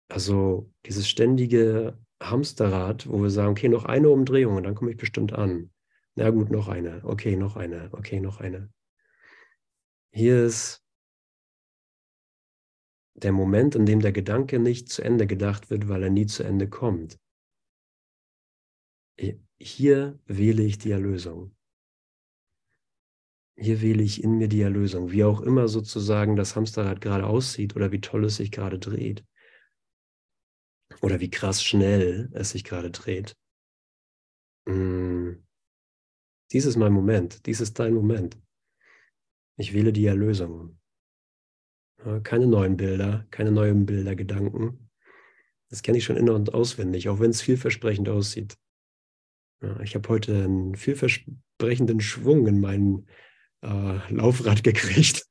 [0.08, 4.96] Also dieses ständige Hamsterrad, wo wir sagen, okay, noch eine Umdrehung und dann komme ich
[4.96, 5.72] bestimmt an.
[6.16, 8.70] Na gut, noch eine, okay, noch eine, okay, noch eine.
[10.12, 10.82] Hier ist
[13.14, 16.42] der Moment, in dem der Gedanke nicht zu Ende gedacht wird, weil er nie zu
[16.42, 17.18] Ende kommt
[19.60, 21.54] hier wähle ich die Erlösung.
[23.56, 27.76] Hier wähle ich in mir die Erlösung, wie auch immer sozusagen das Hamsterrad gerade aussieht
[27.76, 29.22] oder wie toll es sich gerade dreht.
[31.02, 33.36] Oder wie krass schnell es sich gerade dreht.
[34.66, 35.42] Mm.
[36.52, 38.38] Dies ist mein Moment, dies ist dein Moment.
[39.56, 40.78] Ich wähle die Erlösung.
[42.22, 44.90] Keine neuen Bilder, keine neuen Bildergedanken.
[45.68, 48.56] Das kenne ich schon in- und auswendig, auch wenn es vielversprechend aussieht.
[49.82, 53.06] Ich habe heute einen vielversprechenden Schwung in mein
[53.62, 55.26] äh, Laufrad gekriegt.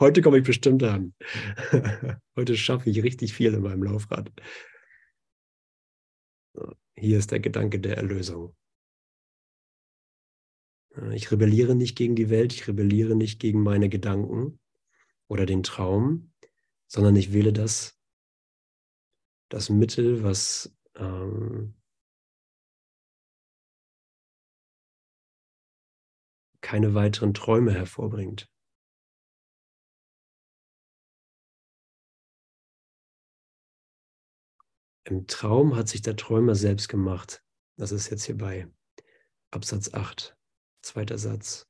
[0.00, 1.14] heute komme ich bestimmt an.
[2.36, 4.30] heute schaffe ich richtig viel in meinem Laufrad.
[6.96, 8.56] Hier ist der Gedanke der Erlösung.
[11.12, 14.58] Ich rebelliere nicht gegen die Welt, ich rebelliere nicht gegen meine Gedanken
[15.28, 16.32] oder den Traum,
[16.88, 17.98] sondern ich wähle das,
[19.48, 21.74] das Mittel, was ähm,
[26.60, 28.50] keine weiteren Träume hervorbringt.
[35.04, 37.42] Im Traum hat sich der Träumer selbst gemacht.
[37.76, 38.68] Das ist jetzt hier bei
[39.50, 40.36] Absatz 8,
[40.82, 41.66] zweiter Satz.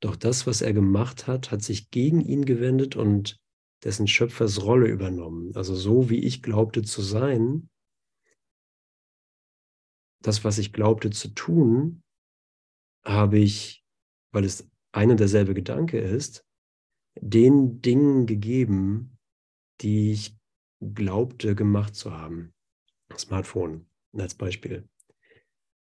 [0.00, 3.40] Doch das, was er gemacht hat, hat sich gegen ihn gewendet und
[3.84, 5.54] dessen Schöpfersrolle übernommen.
[5.56, 7.68] Also so wie ich glaubte zu sein,
[10.20, 12.02] das, was ich glaubte zu tun,
[13.04, 13.84] habe ich,
[14.32, 16.44] weil es ein und derselbe Gedanke ist,
[17.20, 19.18] den Dingen gegeben,
[19.80, 20.36] die ich
[20.80, 22.52] glaubte gemacht zu haben.
[23.16, 24.88] Smartphone als Beispiel.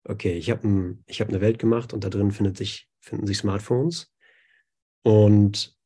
[0.09, 3.38] Okay, ich habe ein, hab eine Welt gemacht und da drin findet sich, finden sich
[3.38, 4.12] Smartphones.
[5.03, 5.77] Und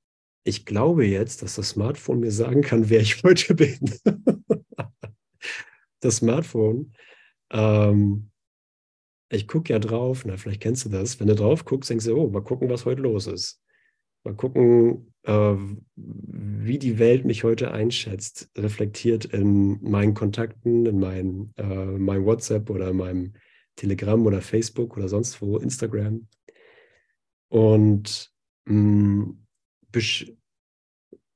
[0.44, 3.78] ich glaube jetzt, dass das Smartphone mir sagen kann, wer ich heute bin.
[6.00, 6.92] das Smartphone,
[7.50, 8.30] ähm,
[9.30, 11.18] ich gucke ja drauf, na, vielleicht kennst du das.
[11.20, 13.62] Wenn du drauf guckst, denkst du, oh, mal gucken, was heute los ist.
[14.24, 15.54] Mal gucken, äh,
[15.96, 22.68] wie die Welt mich heute einschätzt, reflektiert in meinen Kontakten, in mein, äh, meinem WhatsApp
[22.68, 23.35] oder meinem
[23.81, 26.29] Telegram oder Facebook oder sonst wo, Instagram.
[27.49, 28.31] Und
[28.66, 29.47] mh, mm,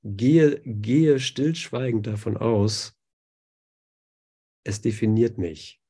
[0.02, 2.94] gehe, gehe stillschweigend davon aus,
[4.66, 5.80] es definiert mich.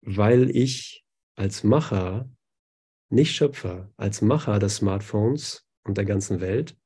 [0.00, 1.04] Weil ich
[1.36, 2.30] als Macher,
[3.10, 6.78] nicht Schöpfer, als Macher des Smartphones und der ganzen Welt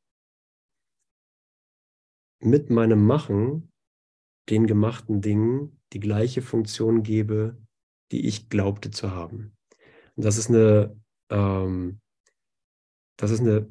[2.41, 3.73] mit meinem Machen
[4.49, 7.57] den gemachten Dingen die gleiche Funktion gebe,
[8.11, 9.57] die ich glaubte zu haben.
[10.17, 10.99] Und das ist eine,
[11.31, 12.01] ähm,
[13.17, 13.69] das ist eine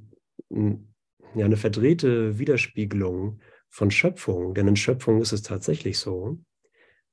[1.36, 4.54] ja, eine verdrehte Widerspiegelung von Schöpfung.
[4.54, 6.40] Denn in Schöpfung ist es tatsächlich so.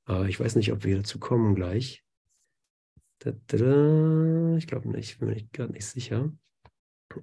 [0.09, 2.05] Äh, ich weiß nicht, ob wir dazu kommen gleich.
[3.21, 4.57] Da, da, da.
[4.57, 6.33] Ich glaube nicht, bin mir gerade nicht sicher.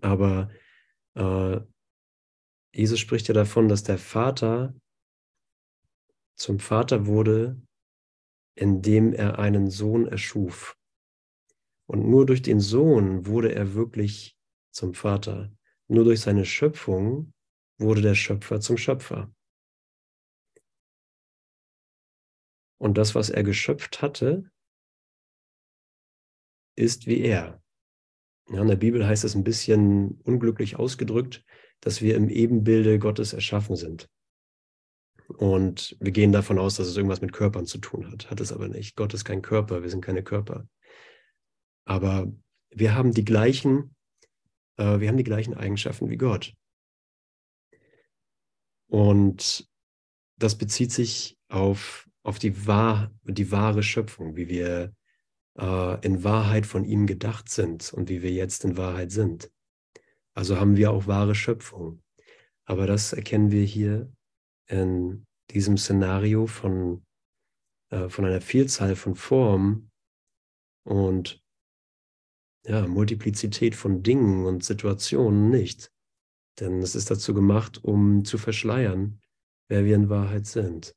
[0.02, 0.50] Aber
[1.15, 1.60] äh,
[2.74, 4.74] Jesus spricht ja davon, dass der Vater
[6.38, 7.62] zum Vater wurde,
[8.56, 10.78] indem er einen Sohn erschuf.
[11.88, 14.38] Und nur durch den Sohn wurde er wirklich
[14.72, 15.52] zum Vater.
[15.88, 17.34] Nur durch seine Schöpfung
[17.78, 19.32] wurde der Schöpfer zum Schöpfer.
[22.78, 24.50] Und das, was er geschöpft hatte,
[26.76, 27.62] ist wie er.
[28.50, 31.44] Ja, in der Bibel heißt es ein bisschen unglücklich ausgedrückt,
[31.80, 34.10] dass wir im Ebenbilde Gottes erschaffen sind.
[35.28, 38.30] Und wir gehen davon aus, dass es irgendwas mit Körpern zu tun hat.
[38.30, 38.96] Hat es aber nicht.
[38.96, 40.68] Gott ist kein Körper, wir sind keine Körper.
[41.86, 42.32] Aber
[42.70, 43.96] wir haben die gleichen
[44.78, 46.54] äh, wir haben die gleichen Eigenschaften wie Gott.
[48.88, 49.68] Und
[50.38, 54.94] das bezieht sich auf, auf die, wahr, die wahre Schöpfung, wie wir
[55.58, 59.52] äh, in Wahrheit von ihm gedacht sind und wie wir jetzt in Wahrheit sind.
[60.34, 62.02] Also haben wir auch wahre Schöpfung.
[62.66, 64.12] Aber das erkennen wir hier
[64.67, 67.04] in diesem Szenario von,
[67.91, 69.91] äh, von einer Vielzahl von Formen
[70.84, 71.41] und
[72.65, 75.91] ja, Multiplizität von Dingen und Situationen nicht.
[76.60, 79.21] Denn es ist dazu gemacht, um zu verschleiern,
[79.67, 80.95] wer wir in Wahrheit sind.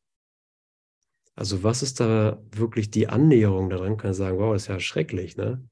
[1.34, 3.96] Also was ist da wirklich die Annäherung daran?
[3.96, 5.68] Kann man sagen, wow, das ist ja schrecklich, ne?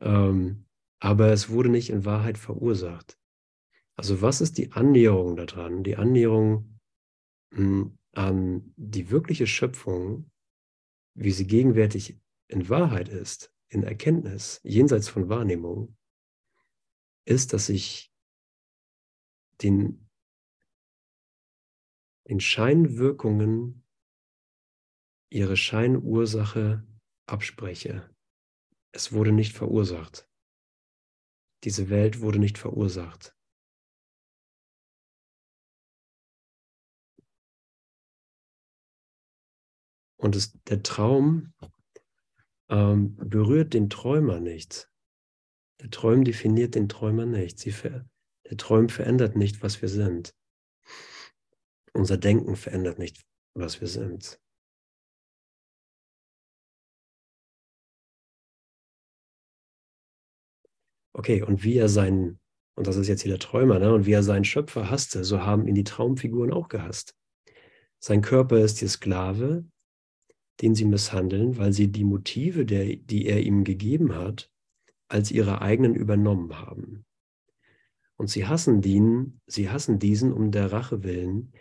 [0.00, 0.66] Ähm,
[1.00, 3.16] aber es wurde nicht in Wahrheit verursacht.
[3.96, 5.84] Also was ist die Annäherung daran?
[5.84, 6.77] Die Annäherung
[7.50, 10.30] an die wirkliche Schöpfung,
[11.14, 15.96] wie sie gegenwärtig in Wahrheit ist, in Erkenntnis, jenseits von Wahrnehmung,
[17.24, 18.12] ist, dass ich
[19.62, 20.08] den,
[22.28, 23.84] den Scheinwirkungen
[25.30, 26.86] ihre Scheinursache
[27.26, 28.08] abspreche.
[28.92, 30.28] Es wurde nicht verursacht.
[31.64, 33.37] Diese Welt wurde nicht verursacht.
[40.18, 41.54] Und es, der Traum
[42.68, 44.90] ähm, berührt den Träumer nicht.
[45.80, 47.60] Der Träum definiert den Träumer nicht.
[47.72, 48.04] Ver
[48.50, 50.34] der Träum verändert nicht, was wir sind.
[51.92, 54.40] Unser Denken verändert nicht, was wir sind.
[61.12, 62.40] Okay, und wie er seinen,
[62.74, 63.92] und das ist jetzt hier der Träumer, ne?
[63.92, 67.14] und wie er seinen Schöpfer hasste, so haben ihn die Traumfiguren auch gehasst.
[67.98, 69.64] Sein Körper ist ihr Sklave,
[70.60, 74.50] den sie misshandeln, weil sie die Motive, der, die er ihm gegeben hat,
[75.08, 77.04] als ihre eigenen übernommen haben.
[78.16, 81.52] Und sie hassen den, sie hassen diesen um der Rache willen,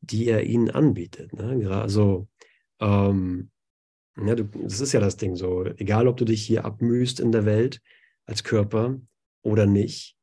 [0.00, 1.32] die er ihnen anbietet.
[1.32, 1.70] Ne?
[1.70, 2.28] Also,
[2.80, 3.50] ähm,
[4.16, 7.32] ja, du, das ist ja das Ding so, egal ob du dich hier abmühst in
[7.32, 7.80] der Welt
[8.26, 9.00] als Körper
[9.42, 10.16] oder nicht,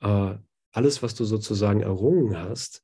[0.00, 0.34] äh,
[0.72, 2.82] alles, was du sozusagen errungen hast,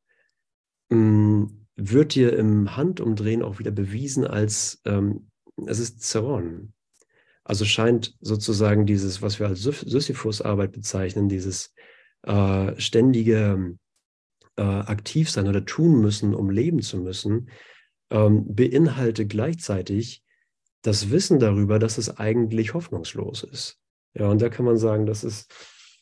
[0.90, 5.28] mh, mm, wird dir im Handumdrehen auch wieder bewiesen als ähm,
[5.66, 6.72] es ist Zeron.
[7.45, 11.74] Also scheint sozusagen dieses, was wir als Sisyphus-Arbeit bezeichnen, dieses
[12.22, 13.76] äh, ständige
[14.57, 17.51] äh, aktiv sein oder tun müssen, um leben zu müssen,
[18.11, 20.22] ähm, beinhaltet gleichzeitig
[20.83, 23.78] das Wissen darüber, dass es eigentlich hoffnungslos ist.
[24.14, 25.53] Ja, und da kann man sagen, das ist,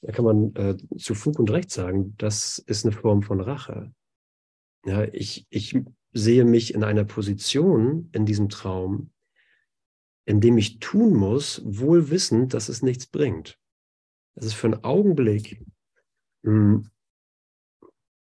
[0.03, 3.93] da kann man äh, zu Fug und Recht sagen, das ist eine Form von Rache.
[4.85, 5.77] Ja, ich, ich
[6.13, 9.11] sehe mich in einer Position in diesem Traum,
[10.25, 13.59] in dem ich tun muss, wohl wissend, dass es nichts bringt.
[14.35, 15.63] Es ist für einen Augenblick,
[16.45, 16.89] hm,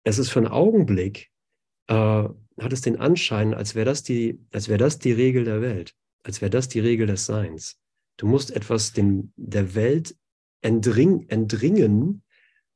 [0.04, 1.30] es ist für einen Augenblick,
[1.88, 5.94] äh, hat es den Anschein, als wäre das, die, wär das die Regel der Welt,
[6.22, 7.80] als wäre das die Regel des Seins.
[8.16, 10.16] Du musst etwas dem, der Welt
[10.60, 12.22] entdring, entdringen,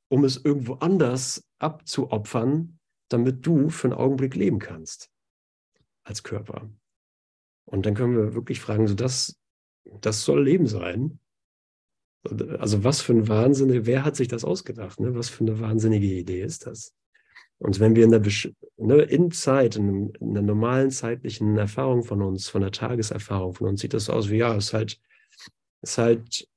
[0.08, 2.77] um es irgendwo anders abzuopfern,
[3.08, 5.10] damit du für einen Augenblick leben kannst
[6.04, 6.70] als Körper.
[7.64, 9.38] Und dann können wir wirklich fragen, so das,
[10.00, 11.20] das soll Leben sein.
[12.58, 15.00] Also was für ein Wahnsinn, wer hat sich das ausgedacht?
[15.00, 15.14] Ne?
[15.14, 16.94] Was für eine wahnsinnige Idee ist das?
[17.58, 18.22] Und wenn wir in der
[18.76, 23.68] ne, in Zeit, in, in einer normalen zeitlichen Erfahrung von uns, von der Tageserfahrung von
[23.68, 25.00] uns, sieht das aus wie, ja, es ist halt,
[25.82, 26.48] ist halt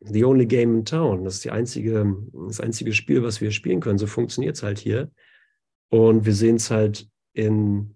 [0.00, 1.24] the only game in town.
[1.24, 2.16] Das ist die einzige,
[2.48, 3.98] das einzige Spiel, was wir spielen können.
[3.98, 5.10] So funktioniert es halt hier.
[5.90, 7.94] Und wir sehen es halt in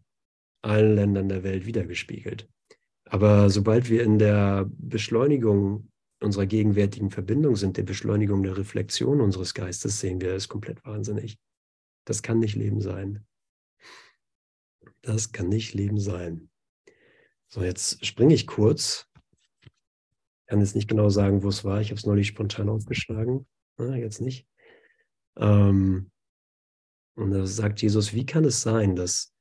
[0.62, 2.48] allen Ländern der Welt wiedergespiegelt.
[3.04, 5.90] Aber sobald wir in der Beschleunigung
[6.20, 11.38] unserer gegenwärtigen Verbindung sind, der Beschleunigung der Reflexion unseres Geistes, sehen wir es komplett wahnsinnig.
[12.06, 13.26] Das kann nicht Leben sein.
[15.02, 16.48] Das kann nicht Leben sein.
[17.48, 19.06] So, jetzt springe ich kurz.
[19.62, 21.80] Ich kann jetzt nicht genau sagen, wo es war.
[21.80, 23.46] Ich habe es neulich spontan aufgeschlagen.
[23.76, 24.46] Na, jetzt nicht.
[25.36, 26.10] Ähm,
[27.14, 29.32] und da sagt Jesus, wie kann es sein, dass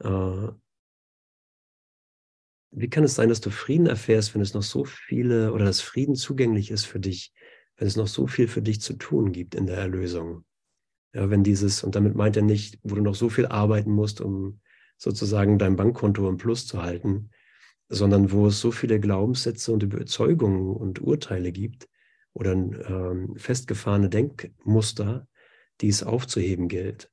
[0.00, 0.48] äh,
[2.74, 5.82] wie kann es sein, dass du Frieden erfährst, wenn es noch so viele oder dass
[5.82, 7.32] Frieden zugänglich ist für dich,
[7.76, 10.44] wenn es noch so viel für dich zu tun gibt in der Erlösung?
[11.14, 14.22] Ja, wenn dieses, und damit meint er nicht, wo du noch so viel arbeiten musst,
[14.22, 14.60] um
[14.96, 17.30] sozusagen dein Bankkonto im Plus zu halten,
[17.90, 21.90] sondern wo es so viele Glaubenssätze und Überzeugungen und Urteile gibt
[22.32, 25.28] oder ähm, festgefahrene Denkmuster,
[25.82, 27.11] die es aufzuheben gilt.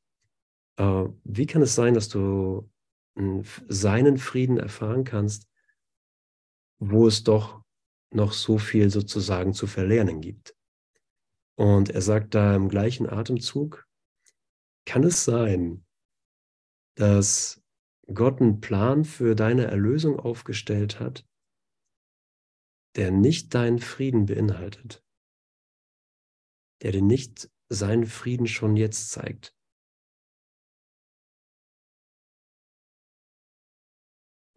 [0.79, 2.71] Äh, wie kann es sein, dass du
[3.15, 5.47] äh, seinen Frieden erfahren kannst,
[6.79, 7.61] wo es doch
[8.11, 10.55] noch so viel sozusagen zu verlernen gibt?
[11.57, 13.85] Und er sagt da im gleichen Atemzug,
[14.85, 15.85] kann es sein,
[16.95, 17.61] dass
[18.11, 21.27] Gott einen Plan für deine Erlösung aufgestellt hat,
[22.95, 25.03] der nicht deinen Frieden beinhaltet,
[26.81, 29.58] der dir nicht seinen Frieden schon jetzt zeigt?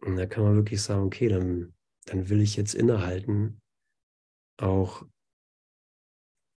[0.03, 1.73] Und da kann man wirklich sagen, okay, dann,
[2.05, 3.61] dann will ich jetzt innehalten,
[4.57, 5.05] auch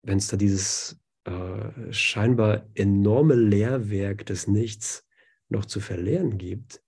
[0.02, 5.06] wenn es da dieses äh, scheinbar enorme Lehrwerk des Nichts
[5.48, 6.82] noch zu verlernen gibt.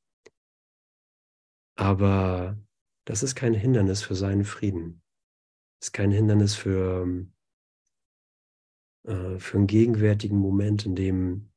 [1.76, 2.58] Aber
[3.04, 5.02] das ist kein Hindernis für seinen Frieden.
[5.78, 7.06] Das ist kein Hindernis für,
[9.04, 11.52] äh, für einen gegenwärtigen Moment, in dem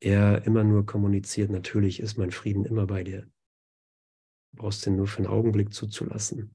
[0.00, 3.30] er immer nur kommuniziert, natürlich ist mein Frieden immer bei dir.
[4.52, 6.54] Du brauchst den nur für einen Augenblick zuzulassen.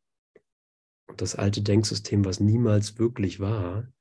[1.07, 3.91] Und das alte Denksystem, was niemals wirklich war,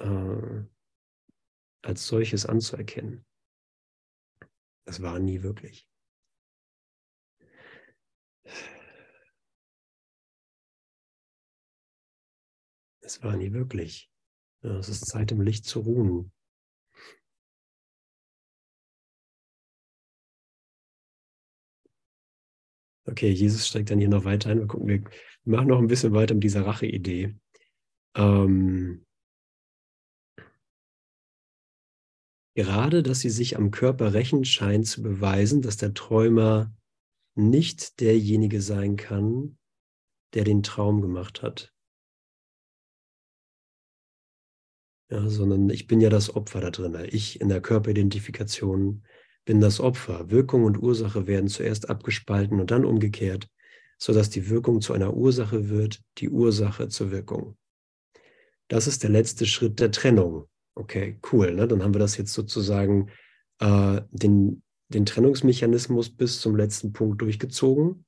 [0.00, 0.64] äh,
[1.82, 3.24] als solches anzuerkennen.
[4.86, 5.88] Das war nie wirklich.
[13.00, 14.10] Es war nie wirklich.
[14.62, 16.33] es ist Zeit, im Licht zu ruhen.
[23.06, 24.60] Okay, Jesus steigt dann hier noch weiter ein.
[24.60, 25.02] Wir gucken, wir
[25.44, 27.34] machen noch ein bisschen weiter mit dieser Rache-Idee.
[28.16, 29.04] Ähm,
[32.56, 36.72] Gerade, dass sie sich am Körper rächen, scheint zu beweisen, dass der Träumer
[37.34, 39.58] nicht derjenige sein kann,
[40.34, 41.72] der den Traum gemacht hat.
[45.10, 46.96] Ja, sondern ich bin ja das Opfer da drin.
[47.10, 49.04] Ich in der Körperidentifikation
[49.44, 50.30] bin das Opfer.
[50.30, 53.48] Wirkung und Ursache werden zuerst abgespalten und dann umgekehrt,
[53.98, 57.56] sodass die Wirkung zu einer Ursache wird, die Ursache zur Wirkung.
[58.68, 60.48] Das ist der letzte Schritt der Trennung.
[60.74, 61.52] Okay, cool.
[61.54, 61.68] Ne?
[61.68, 63.10] Dann haben wir das jetzt sozusagen
[63.60, 68.04] äh, den, den Trennungsmechanismus bis zum letzten Punkt durchgezogen.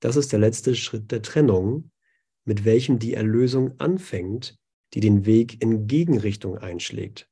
[0.00, 1.90] Das ist der letzte Schritt der Trennung,
[2.44, 4.58] mit welchem die Erlösung anfängt,
[4.92, 7.28] die den Weg in Gegenrichtung einschlägt.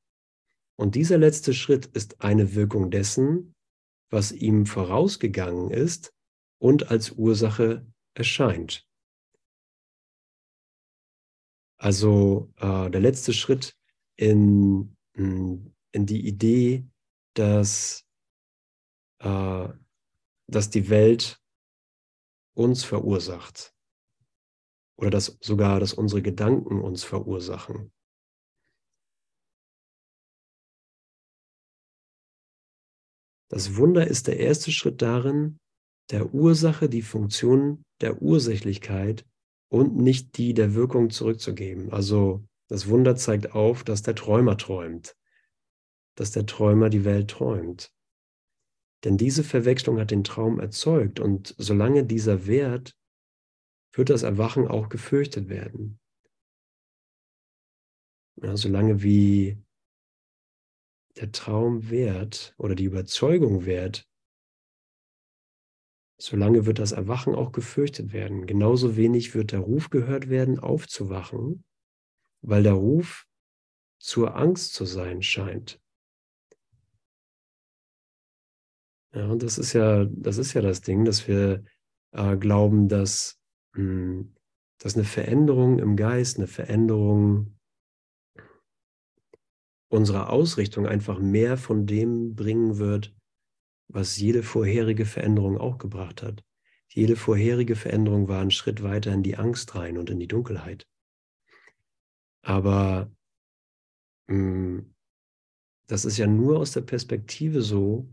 [0.83, 3.55] Und dieser letzte Schritt ist eine Wirkung dessen,
[4.11, 6.13] was ihm vorausgegangen ist
[6.59, 8.85] und als Ursache erscheint.
[11.79, 13.77] Also äh, der letzte Schritt
[14.17, 16.85] in, in die Idee
[17.35, 18.05] dass,
[19.21, 19.69] äh,
[20.49, 21.41] dass die Welt
[22.55, 23.73] uns verursacht
[24.99, 27.93] oder dass sogar, dass unsere Gedanken uns verursachen.
[33.53, 35.59] Das Wunder ist der erste Schritt darin,
[36.11, 39.27] der Ursache die Funktion der Ursächlichkeit
[39.69, 41.93] und nicht die der Wirkung zurückzugeben.
[41.93, 45.15] Also das Wunder zeigt auf, dass der Träumer träumt,
[46.17, 47.93] dass der Träumer die Welt träumt.
[49.05, 52.97] Denn diese Verwechslung hat den Traum erzeugt und solange dieser Wert
[53.93, 56.01] wird das Erwachen auch gefürchtet werden.
[58.37, 59.63] Ja, solange wie
[61.17, 64.09] der Traum wert oder die Überzeugung wert,
[66.19, 68.47] solange wird das Erwachen auch gefürchtet werden.
[68.47, 71.65] Genauso wenig wird der Ruf gehört werden, aufzuwachen,
[72.41, 73.27] weil der Ruf
[73.99, 75.81] zur Angst zu sein scheint.
[79.15, 81.65] Ja, und das ist ja, das ist ja das Ding, dass wir
[82.13, 83.39] äh, glauben, dass,
[83.75, 84.35] mh, hm,
[84.79, 87.59] dass eine Veränderung im Geist, eine Veränderung
[89.93, 93.15] unserer Ausrichtung einfach mehr von dem bringen wird,
[93.89, 96.43] was jede vorherige Veränderung auch gebracht hat.
[96.89, 100.87] Jede vorherige Veränderung war ein Schritt weiter in die Angst rein und in die Dunkelheit.
[102.43, 103.11] Aber
[104.29, 104.95] mh, hm,
[105.89, 108.09] das ist ja nur aus der Perspektive so,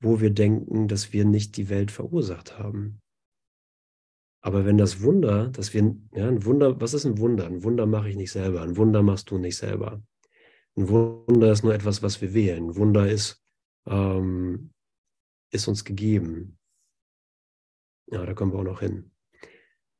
[0.00, 3.00] wo wir denken, dass wir nicht die Welt verursacht haben.
[4.44, 7.46] Aber wenn das Wunder, dass wir, ja, ein Wunder, was ist ein Wunder?
[7.46, 10.02] Ein Wunder mache ich nicht selber, ein Wunder machst du nicht selber.
[10.76, 12.70] Ein Wunder ist nur etwas, was wir wählen.
[12.70, 13.42] Ein Wunder ist,
[13.86, 14.72] ähm,
[15.50, 16.58] ist uns gegeben.
[18.10, 19.10] Ja, da kommen wir auch noch hin.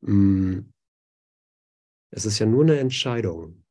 [0.00, 0.72] Mm.
[2.10, 3.64] Es ist ja nur eine Entscheidung.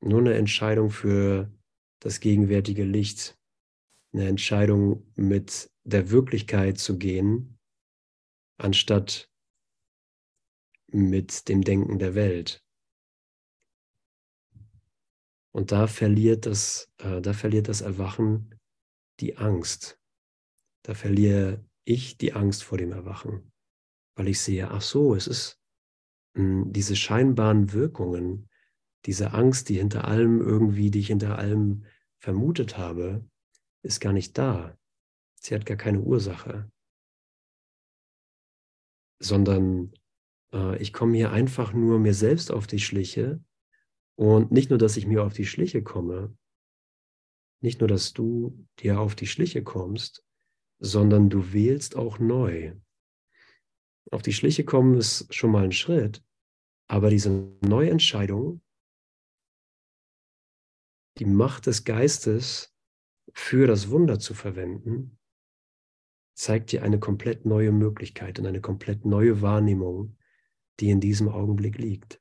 [0.00, 1.52] Nur eine Entscheidung für
[2.00, 3.38] das gegenwärtige Licht
[4.12, 7.58] eine Entscheidung mit der Wirklichkeit zu gehen,
[8.58, 9.30] anstatt
[10.90, 12.64] mit dem Denken der Welt.
[15.58, 18.54] Und da verliert das, äh, da verliert das Erwachen
[19.18, 19.98] die Angst.
[20.84, 23.50] Da verliere ich die Angst vor dem Erwachen,
[24.14, 25.60] weil ich sehe, ach so, es ist
[26.34, 28.48] mh, hm, diese scheinbaren Wirkungen,
[29.04, 31.84] diese Angst, die hinter allem irgendwie, die ich hinter allem
[32.20, 33.28] vermutet habe,
[33.82, 34.78] ist gar nicht da.
[35.40, 36.70] Sie hat gar keine Ursache.
[39.18, 39.92] Sondern
[40.52, 43.42] äh, ich komme hier einfach nur mir selbst auf die Schliche.
[44.18, 46.36] Und nicht nur, dass ich mir auf die Schliche komme,
[47.62, 50.24] nicht nur, dass du dir auf die Schliche kommst,
[50.80, 52.74] sondern du wählst auch neu.
[54.10, 56.24] Auf die Schliche kommen ist schon mal ein Schritt,
[56.88, 58.60] aber diese Neuentscheidung,
[61.18, 62.74] die Macht des Geistes
[63.32, 65.16] für das Wunder zu verwenden,
[66.34, 70.16] zeigt dir eine komplett neue Möglichkeit und eine komplett neue Wahrnehmung,
[70.80, 72.20] die in diesem Augenblick liegt.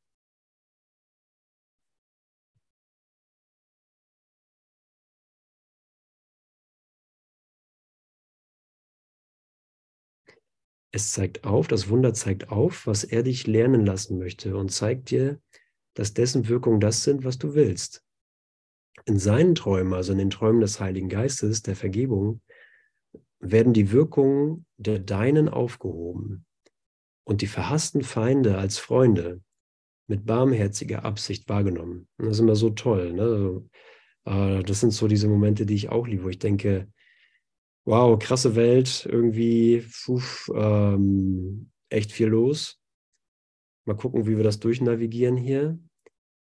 [10.91, 15.11] Es zeigt auf, das Wunder zeigt auf, was er dich lernen lassen möchte und zeigt
[15.11, 15.39] dir,
[15.93, 18.03] dass dessen Wirkungen das sind, was du willst
[19.05, 22.41] in seinen Träumen, also in den Träumen des Heiligen Geistes, der Vergebung,
[23.39, 26.45] werden die Wirkungen der Deinen aufgehoben
[27.23, 29.41] und die verhassten Feinde als Freunde
[30.07, 32.07] mit barmherziger Absicht wahrgenommen.
[32.17, 33.13] Das ist immer so toll.
[33.13, 33.21] Ne?
[33.21, 33.69] Also,
[34.25, 36.91] äh, das sind so diese Momente, die ich auch liebe, wo ich denke,
[37.88, 42.81] wow, krasse Welt, irgendwie pf, ähm, echt viel los.
[43.85, 45.79] Mal gucken, wie wir das durchnavigieren hier.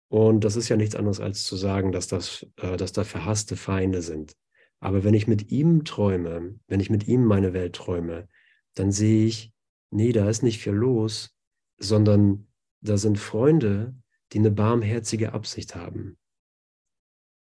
[0.08, 3.56] Und das ist ja nichts anderes als zu sagen, dass, das, äh, dass da verhasste
[3.56, 4.36] Feinde sind.
[4.78, 8.28] Aber wenn ich mit ihm träume, wenn ich mit ihm meine Welt träume,
[8.74, 9.52] dann sehe ich,
[9.90, 11.34] nee, da ist nicht viel los,
[11.78, 12.46] sondern
[12.80, 13.96] da sind Freunde,
[14.32, 16.16] die eine barmherzige Absicht haben.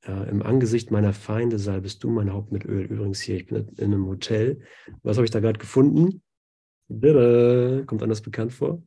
[0.07, 2.85] Ja, Im Angesicht meiner Feinde salbest du mein Haupt mit Öl.
[2.85, 4.61] Übrigens hier, ich bin in einem Hotel.
[5.03, 6.23] Was habe ich da gerade gefunden?
[6.89, 8.83] Kommt anders bekannt vor?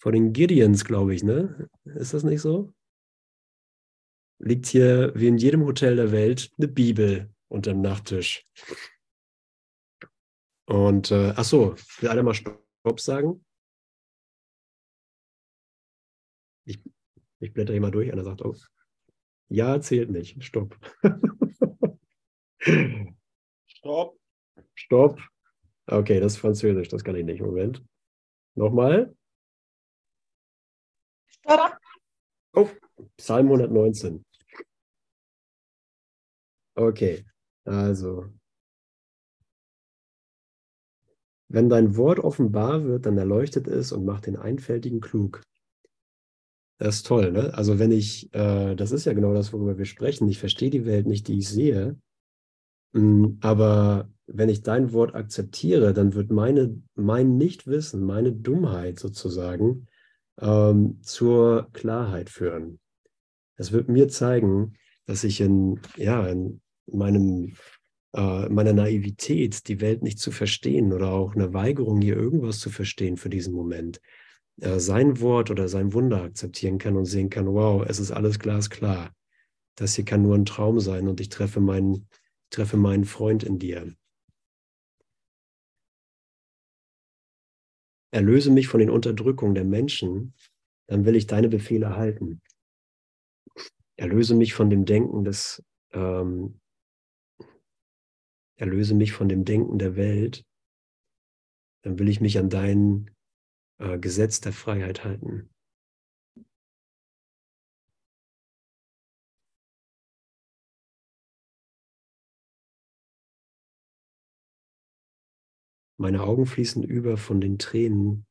[0.00, 1.68] Vor den Gideons, glaube ich, ne?
[1.84, 2.72] Ist das nicht so?
[4.38, 8.46] Liegt hier wie in jedem Hotel der Welt eine Bibel unter dem Nachttisch.
[10.66, 13.44] Und äh, ach so, will einer mal Stopp sagen?
[16.66, 16.78] Ich,
[17.40, 18.12] ich blätter hier mal durch.
[18.12, 18.54] Einer sagt, oh,
[19.48, 20.42] ja, zählt nicht.
[20.42, 20.76] Stopp.
[23.66, 24.18] Stopp.
[24.74, 25.20] Stopp.
[25.86, 27.40] Okay, das ist Französisch, das kann ich nicht.
[27.40, 27.82] Moment.
[28.54, 29.14] Nochmal.
[32.54, 32.68] Oh,
[33.16, 34.24] Psalm 119.
[36.76, 37.24] Okay.
[37.64, 38.26] Also,
[41.48, 45.42] wenn dein Wort offenbar wird, dann erleuchtet es und macht den Einfältigen klug.
[46.78, 47.52] Das ist toll, ne?
[47.54, 50.28] Also wenn ich, äh, das ist ja genau das, worüber wir sprechen.
[50.28, 51.96] Ich verstehe die Welt nicht, die ich sehe.
[52.92, 59.86] Mm, aber wenn ich dein Wort akzeptiere, dann wird meine, mein Nichtwissen, meine Dummheit sozusagen
[60.40, 62.78] ähm, zur Klarheit führen.
[63.56, 64.74] Es wird mir zeigen,
[65.06, 67.54] dass ich in, ja, in meinem,
[68.14, 72.70] äh, meiner Naivität, die Welt nicht zu verstehen oder auch eine Weigerung, hier irgendwas zu
[72.70, 74.00] verstehen für diesen Moment,
[74.60, 78.38] äh, sein Wort oder sein Wunder akzeptieren kann und sehen kann, wow, es ist alles
[78.38, 79.14] glasklar.
[79.76, 82.08] Das hier kann nur ein Traum sein und ich treffe meinen,
[82.50, 83.94] treffe meinen Freund in dir.
[88.10, 90.34] Erlöse mich von den Unterdrückungen der Menschen,
[90.88, 92.40] dann will ich deine Befehle halten.
[93.96, 96.60] Erlöse mich von dem Denken des, ähm,
[98.56, 100.44] erlöse mich von dem Denken der Welt,
[101.82, 103.10] dann will ich mich an dein
[103.78, 105.50] äh, Gesetz der Freiheit halten.
[116.00, 118.24] Meine Augen fließen über von den Tränen,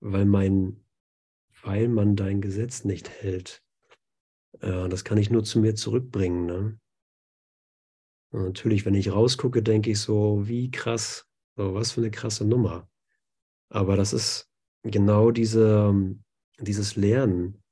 [0.00, 0.84] weil mein,
[1.62, 3.62] weil man dein Gesetz nicht hält.
[4.60, 6.46] Äh, das kann ich nur zu mir zurückbringen.
[6.46, 6.80] Ne?
[8.32, 12.90] Natürlich, wenn ich rausgucke, denke ich so, wie krass, so, was für eine krasse Nummer.
[13.70, 14.48] Aber das ist
[14.82, 15.94] genau diese,
[16.58, 17.62] dieses Lernen,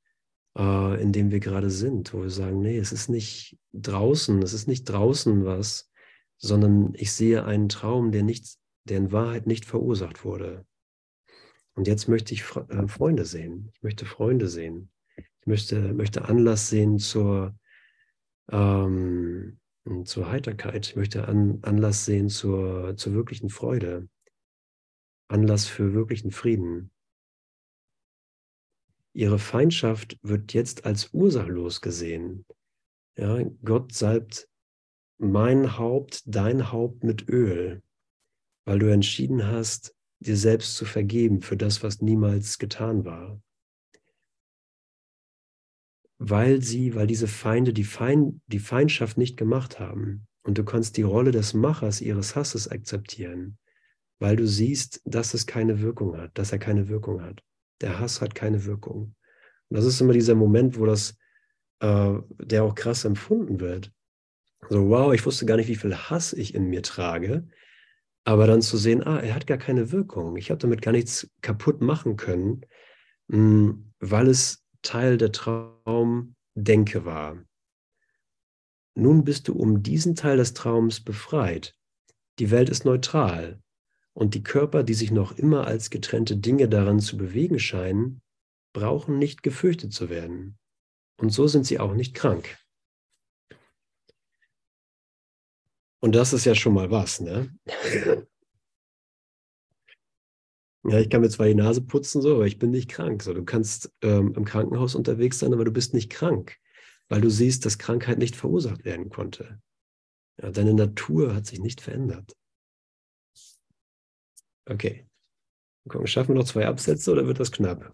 [0.56, 4.52] äh, in dem wir gerade sind, wo wir sagen, nee, es ist nicht draußen, es
[4.52, 5.90] ist nicht draußen was,
[6.38, 10.64] sondern ich sehe einen Traum, der nicht der in Wahrheit nicht verursacht wurde.
[11.74, 13.70] Und jetzt möchte ich äh, Freunde sehen.
[13.74, 14.90] Ich möchte Freunde sehen.
[15.16, 17.56] Ich möchte, möchte Anlass sehen zur,
[18.50, 19.58] ähm,
[20.04, 20.88] zur Heiterkeit.
[20.88, 24.08] Ich möchte an, Anlass sehen zur, zur wirklichen Freude.
[25.28, 26.90] Anlass für wirklichen Frieden.
[29.12, 32.44] Ihre Feindschaft wird jetzt als ursachlos gesehen.
[33.16, 34.48] Ja, Gott salbt
[35.18, 37.82] mein Haupt, dein Haupt mit Öl
[38.68, 43.40] weil du entschieden hast, dir selbst zu vergeben für das, was niemals getan war.
[46.18, 50.98] Weil sie, weil diese Feinde die, Feind, die Feindschaft nicht gemacht haben und du kannst
[50.98, 53.56] die Rolle des Machers ihres Hasses akzeptieren,
[54.18, 57.42] weil du siehst, dass es keine Wirkung hat, dass er keine Wirkung hat.
[57.80, 59.14] Der Hass hat keine Wirkung.
[59.68, 61.16] Und das ist immer dieser Moment, wo das,
[61.80, 63.92] äh, der auch krass empfunden wird.
[64.68, 67.48] So, wow, ich wusste gar nicht, wie viel Hass ich in mir trage.
[68.24, 70.36] Aber dann zu sehen, ah, er hat gar keine Wirkung.
[70.36, 72.62] Ich habe damit gar nichts kaputt machen können,
[73.30, 77.42] hm, weil es Teil der Traumdenke war.
[78.94, 81.76] Nun bist du um diesen Teil des Traums befreit.
[82.40, 83.60] Die Welt ist neutral
[84.18, 88.20] und die Körper, die sich noch immer als getrennte Dinge daran zu bewegen scheinen,
[88.72, 90.58] brauchen nicht gefürchtet zu werden.
[91.20, 92.58] Und so sind sie auch nicht krank.
[96.00, 97.56] Und das ist ja schon mal was, ne?
[100.84, 103.22] Ja, ich kann mir zwar die Nase putzen, so, aber ich bin nicht krank.
[103.22, 106.56] So, du kannst ähm, im Krankenhaus unterwegs sein, aber du bist nicht krank,
[107.08, 109.60] weil du siehst, dass Krankheit nicht verursacht werden konnte.
[110.40, 112.38] Ja, deine Natur hat sich nicht verändert.
[114.68, 115.06] Okay.
[115.88, 117.92] Gucken, schaffen wir noch zwei Absätze oder wird das knapp?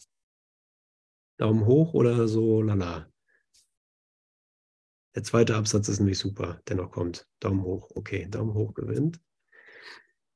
[1.38, 3.08] Daumen hoch oder so lala?
[5.14, 7.28] Der zweite Absatz ist nämlich super, der noch kommt.
[7.38, 7.92] Daumen hoch.
[7.94, 9.20] Okay, Daumen hoch gewinnt.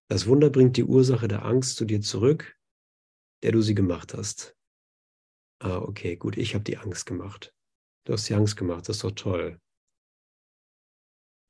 [0.09, 2.57] Das Wunder bringt die Ursache der Angst zu dir zurück,
[3.43, 4.57] der du sie gemacht hast.
[5.61, 7.53] Ah, okay, gut, ich habe die Angst gemacht.
[8.05, 9.61] Du hast die Angst gemacht, das ist doch toll.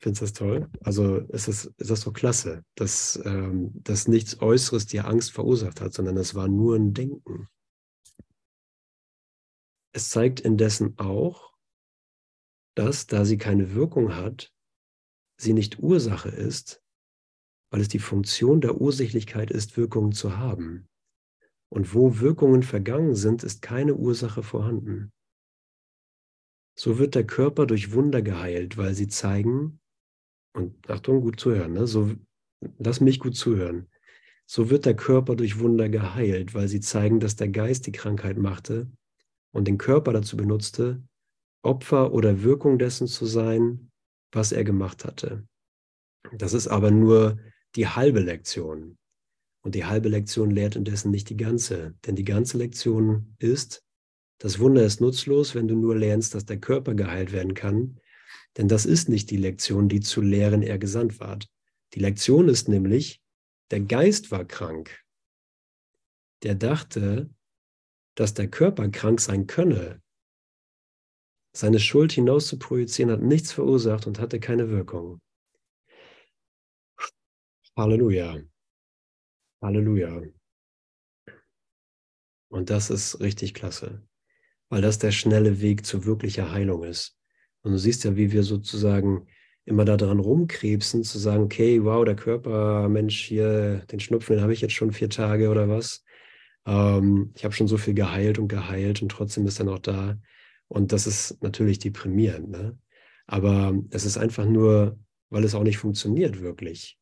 [0.01, 0.70] Findest du das toll?
[0.82, 5.92] Also ist das, ist so klasse, dass, ähm, dass nichts Äußeres dir Angst verursacht hat,
[5.92, 7.49] sondern es war nur ein Denken.
[9.92, 11.53] Es zeigt indessen auch,
[12.76, 14.53] dass, da sie keine Wirkung hat,
[15.36, 16.80] sie nicht Ursache ist,
[17.70, 20.88] weil es die Funktion der Ursächlichkeit ist, Wirkungen zu haben.
[21.70, 25.12] Und wo Wirkungen vergangen sind, ist keine Ursache vorhanden.
[26.78, 29.80] So wird der Körper durch Wunder geheilt, weil sie zeigen,
[30.59, 31.87] und Achtung, gut zuhören, ne?
[31.87, 32.13] so,
[32.79, 33.89] lass mich gut zuhören.
[34.47, 38.39] So wird der Körper durch Wunder geheilt, weil sie zeigen, dass der Geist die Krankheit
[38.39, 38.91] machte
[39.53, 41.03] und den Körper dazu benutzte,
[41.63, 43.91] Opfer oder Wirkung dessen zu sein,
[44.33, 45.47] was er gemacht hatte.
[46.33, 47.39] Das ist aber nur
[47.77, 48.97] die halbe Lektion.
[49.63, 51.95] Und die halbe Lektion lehrt indessen nicht die ganze.
[52.07, 53.85] Denn die ganze Lektion ist,
[54.39, 57.99] das Wunder ist nutzlos, wenn du nur lernst, dass der Körper geheilt werden kann.
[58.59, 61.49] Denn das ist nicht die Lektion, die zu lehren er gesandt ward.
[61.95, 63.23] Die Lektion ist nämlich,
[63.71, 65.05] der Geist war krank.
[66.43, 67.31] Der dachte,
[68.17, 70.03] dass der Körper krank sein könne.
[71.57, 75.21] Seine Schuld hinaus zu projizieren hat nichts verursacht und hatte keine Wirkung.
[77.77, 78.43] Halleluja.
[79.63, 80.23] Halleluja.
[82.49, 84.07] Und das ist richtig klasse,
[84.69, 87.18] weil das der schnelle Weg zu wirklicher Heilung ist.
[87.63, 89.27] Und du siehst ja, wie wir sozusagen
[89.65, 94.53] immer daran rumkrebsen, zu sagen, okay, wow, der Körper, Mensch, hier, den Schnupfen, den habe
[94.53, 96.05] ich jetzt schon vier Tage oder was.
[96.67, 100.17] Ähm, ich habe schon so viel geheilt und geheilt und trotzdem ist er noch da.
[100.69, 102.51] Und das ist natürlich deprimierend.
[102.51, 102.79] Ne?
[103.27, 104.99] Aber es ist einfach nur,
[105.31, 106.99] weil es auch nicht funktioniert wirklich.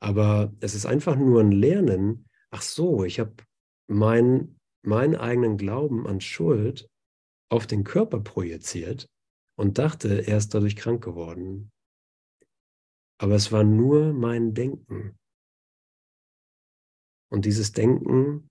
[0.00, 2.26] Aber es ist einfach nur ein Lernen.
[2.50, 3.34] Ach so, ich habe
[3.88, 6.88] mein, meinen eigenen Glauben an Schuld
[7.48, 9.08] auf den Körper projiziert
[9.60, 11.70] und dachte, er ist dadurch krank geworden.
[13.20, 15.18] Aber es war nur mein Denken.
[17.30, 18.48] Und dieses Denken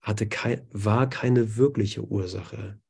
[0.00, 2.80] hatte kei war keine wirkliche Ursache.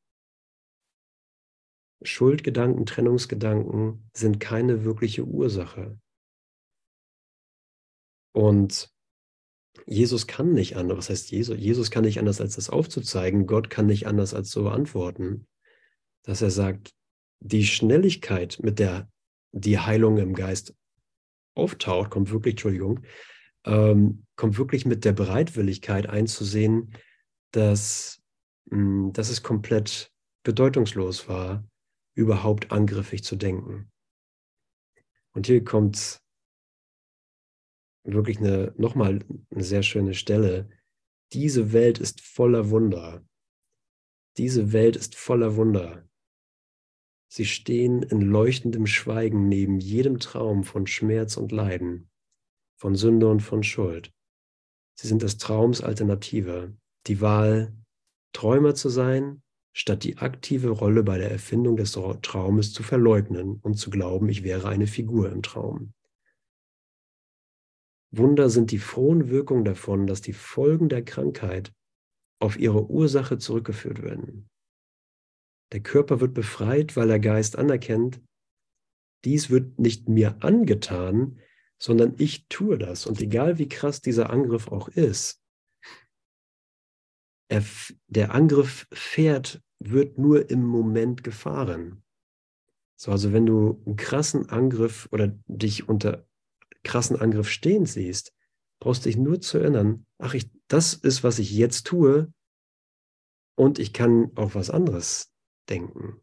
[2.03, 5.99] Schuldgedanken, Trennungsgedanken sind keine wirkliche Ursache.
[8.31, 8.93] Und
[9.87, 10.99] Jesus kann nicht anders.
[10.99, 11.57] Was heißt Jesus?
[11.57, 13.47] Jesus kann nicht anders, als das aufzuzeigen.
[13.47, 15.47] Gott kann nicht anders, als so antworten,
[16.21, 16.93] dass er sagt,
[17.39, 19.09] die Schnelligkeit, mit der
[19.51, 20.75] die Heilung im Geist
[21.55, 23.01] auftaucht, kommt wirklich, Entschuldigung,
[23.65, 26.93] ähm, kommt wirklich mit der Bereitwilligkeit einzusehen,
[27.51, 28.21] dass,
[28.65, 30.11] mh, hm, dass es komplett
[30.43, 31.67] bedeutungslos war,
[32.15, 33.91] überhaupt angriffig zu denken.
[35.33, 36.21] Und hier kommt
[38.03, 39.19] wirklich eine, nochmal
[39.51, 40.69] eine sehr schöne Stelle.
[41.33, 43.23] Diese Welt ist voller Wunder.
[44.37, 46.08] Diese Welt ist voller Wunder.
[47.31, 52.09] Sie stehen in leuchtendem Schweigen neben jedem Traum von Schmerz und Leiden,
[52.75, 54.11] von Sünde und von Schuld.
[54.95, 56.75] Sie sind des Traums Alternative,
[57.05, 57.73] die Wahl,
[58.33, 63.75] Träumer zu sein, statt die aktive Rolle bei der Erfindung des Traumes zu verleugnen und
[63.75, 65.93] zu glauben, ich wäre eine Figur im Traum.
[68.11, 71.71] Wunder sind die frohen Wirkungen davon, dass die Folgen der Krankheit
[72.41, 74.48] auf ihre Ursache zurückgeführt werden.
[75.71, 78.21] Der Körper wird befreit, weil der Geist anerkennt,
[79.23, 81.39] dies wird nicht mir angetan,
[81.77, 83.05] sondern ich tue das.
[83.05, 85.41] Und egal wie krass dieser Angriff auch ist,
[87.49, 87.63] er,
[88.07, 92.03] der Angriff fährt, wird nur im Moment gefahren.
[92.95, 96.27] So, also wenn du einen krassen Angriff oder dich unter
[96.83, 98.33] krassen Angriff stehen siehst,
[98.79, 102.31] brauchst du dich nur zu erinnern, ach, ich, das ist, was ich jetzt tue
[103.55, 105.31] und ich kann auch was anderes
[105.69, 106.21] denken.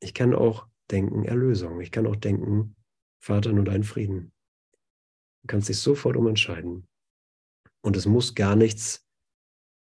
[0.00, 1.80] Ich kann auch denken Erlösung.
[1.80, 2.76] Ich kann auch denken,
[3.20, 4.32] Vater, nur dein Frieden.
[5.42, 6.88] Du kannst dich sofort umentscheiden.
[7.82, 9.06] Und es muss gar nichts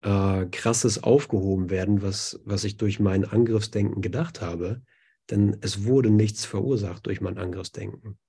[0.01, 4.81] äh, Krasses aufgehoben werden, was, was ich durch mein Angriffsdenken gedacht habe,
[5.29, 8.19] denn es wurde nichts verursacht durch mein Angriffsdenken.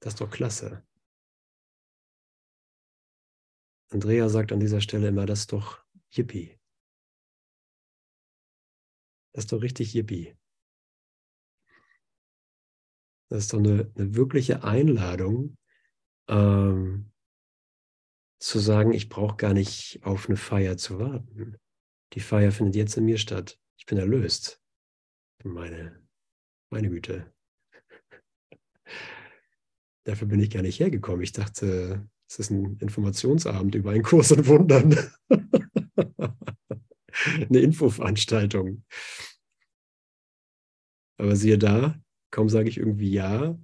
[0.00, 0.86] Das ist doch klasse.
[3.90, 6.58] Andrea sagt an dieser Stelle immer, das ist doch Yippie.
[9.36, 10.34] Das ist doch richtig Yippie.
[13.28, 15.58] Das ist doch eine, eine wirkliche Einladung,
[16.26, 17.12] ähm,
[18.40, 21.58] zu sagen, ich brauche gar nicht auf eine Feier zu warten.
[22.14, 23.60] Die Feier findet jetzt in mir statt.
[23.76, 24.58] Ich bin erlöst.
[25.44, 26.02] Meine,
[26.70, 27.30] meine Güte.
[30.04, 31.20] Dafür bin ich gar nicht hergekommen.
[31.20, 34.96] Ich dachte, es ist ein Informationsabend über einen Kurs in Wundern.
[37.48, 38.84] eine Infoveranstaltung.
[41.18, 41.98] Aber siehe da,
[42.30, 43.58] kaum sage ich irgendwie ja,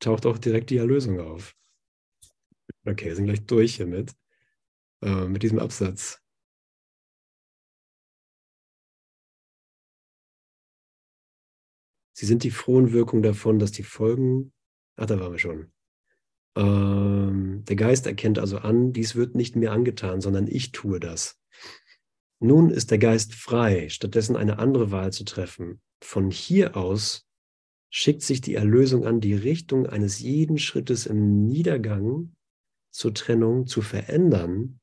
[0.00, 1.54] taucht auch direkt die Erlösung auf.
[2.84, 4.12] Okay, wir sind gleich durch hiermit,
[5.02, 6.20] äh, mit diesem Absatz.
[12.14, 14.52] Sie sind die frohen Wirkungen davon, dass die Folgen,
[14.96, 15.72] ach, da waren wir schon.
[16.56, 21.41] Ähm, der Geist erkennt also an, dies wird nicht mir angetan, sondern ich tue das.
[22.42, 25.80] Nun ist der Geist frei, stattdessen eine andere Wahl zu treffen.
[26.02, 27.24] Von hier aus
[27.88, 32.34] schickt sich die Erlösung an, die Richtung eines jeden Schrittes im Niedergang
[32.90, 34.80] zur Trennung zu verändern,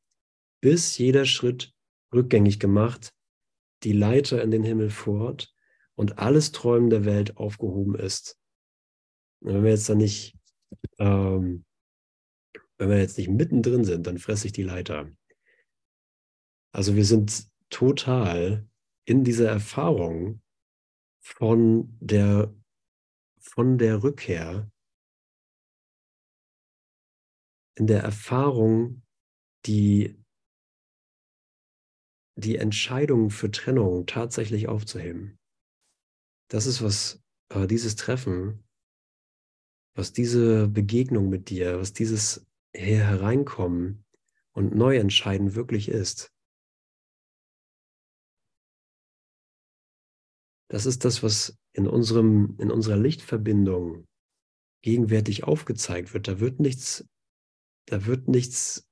[0.62, 1.74] bis jeder Schritt
[2.14, 3.14] rückgängig gemacht,
[3.84, 5.54] die Leiter in den Himmel fort
[5.96, 8.40] und alles Träumen der Welt aufgehoben ist.
[9.42, 10.34] Und wenn wir jetzt da nicht,
[10.98, 11.66] ähm,
[12.78, 15.12] wenn wir jetzt nicht mittendrin sind, dann fresse ich die Leiter.
[16.72, 18.68] Also wir sind total
[19.06, 20.42] in dieser Erfahrung
[21.20, 22.54] von der,
[23.40, 24.72] von der Rückkehr
[27.76, 29.02] in der Erfahrung,
[29.66, 30.22] die,
[32.36, 35.40] die Entscheidung für Trennung tatsächlich aufzuheben.
[36.50, 38.64] Das ist, was äh, dieses Treffen,
[39.96, 42.46] was diese Begegnung mit dir, was dieses
[42.76, 44.06] hier hereinkommen
[44.52, 46.34] und neu entscheiden wirklich ist.
[50.70, 54.08] Das ist das, was in, unserem, in unserer Lichtverbindung
[54.84, 56.28] gegenwärtig aufgezeigt wird.
[56.28, 57.06] Da wird nichts,
[57.88, 58.88] da wird nichts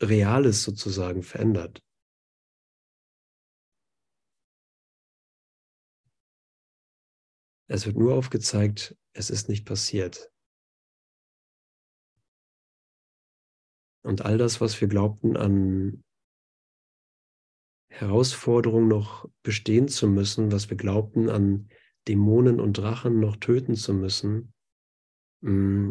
[0.00, 1.80] Reales sozusagen verändert.
[7.70, 10.32] Es wird nur aufgezeigt, es ist nicht passiert.
[14.04, 16.02] Und all das, was wir glaubten an
[17.98, 21.68] Herausforderung noch bestehen zu müssen, was wir glaubten, an
[22.06, 24.54] Dämonen und Drachen noch töten zu müssen,
[25.40, 25.90] mm,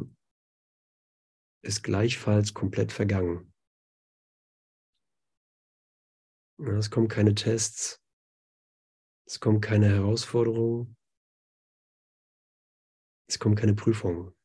[1.63, 3.53] ist gleichfalls komplett vergangen.
[6.59, 8.01] Es kommen keine Tests,
[9.25, 10.95] es kommen keine Herausforderungen,
[13.27, 14.36] es kommen keine Prüfungen.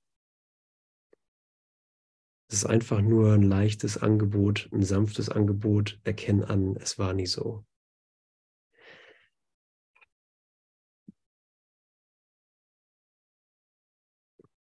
[2.52, 5.98] Es ist einfach nur ein leichtes Angebot, ein sanftes Angebot.
[6.04, 7.64] Erkenn an, es war nie so.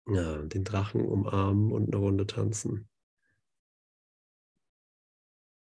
[0.07, 2.89] Ja, den Drachen umarmen und eine Runde tanzen.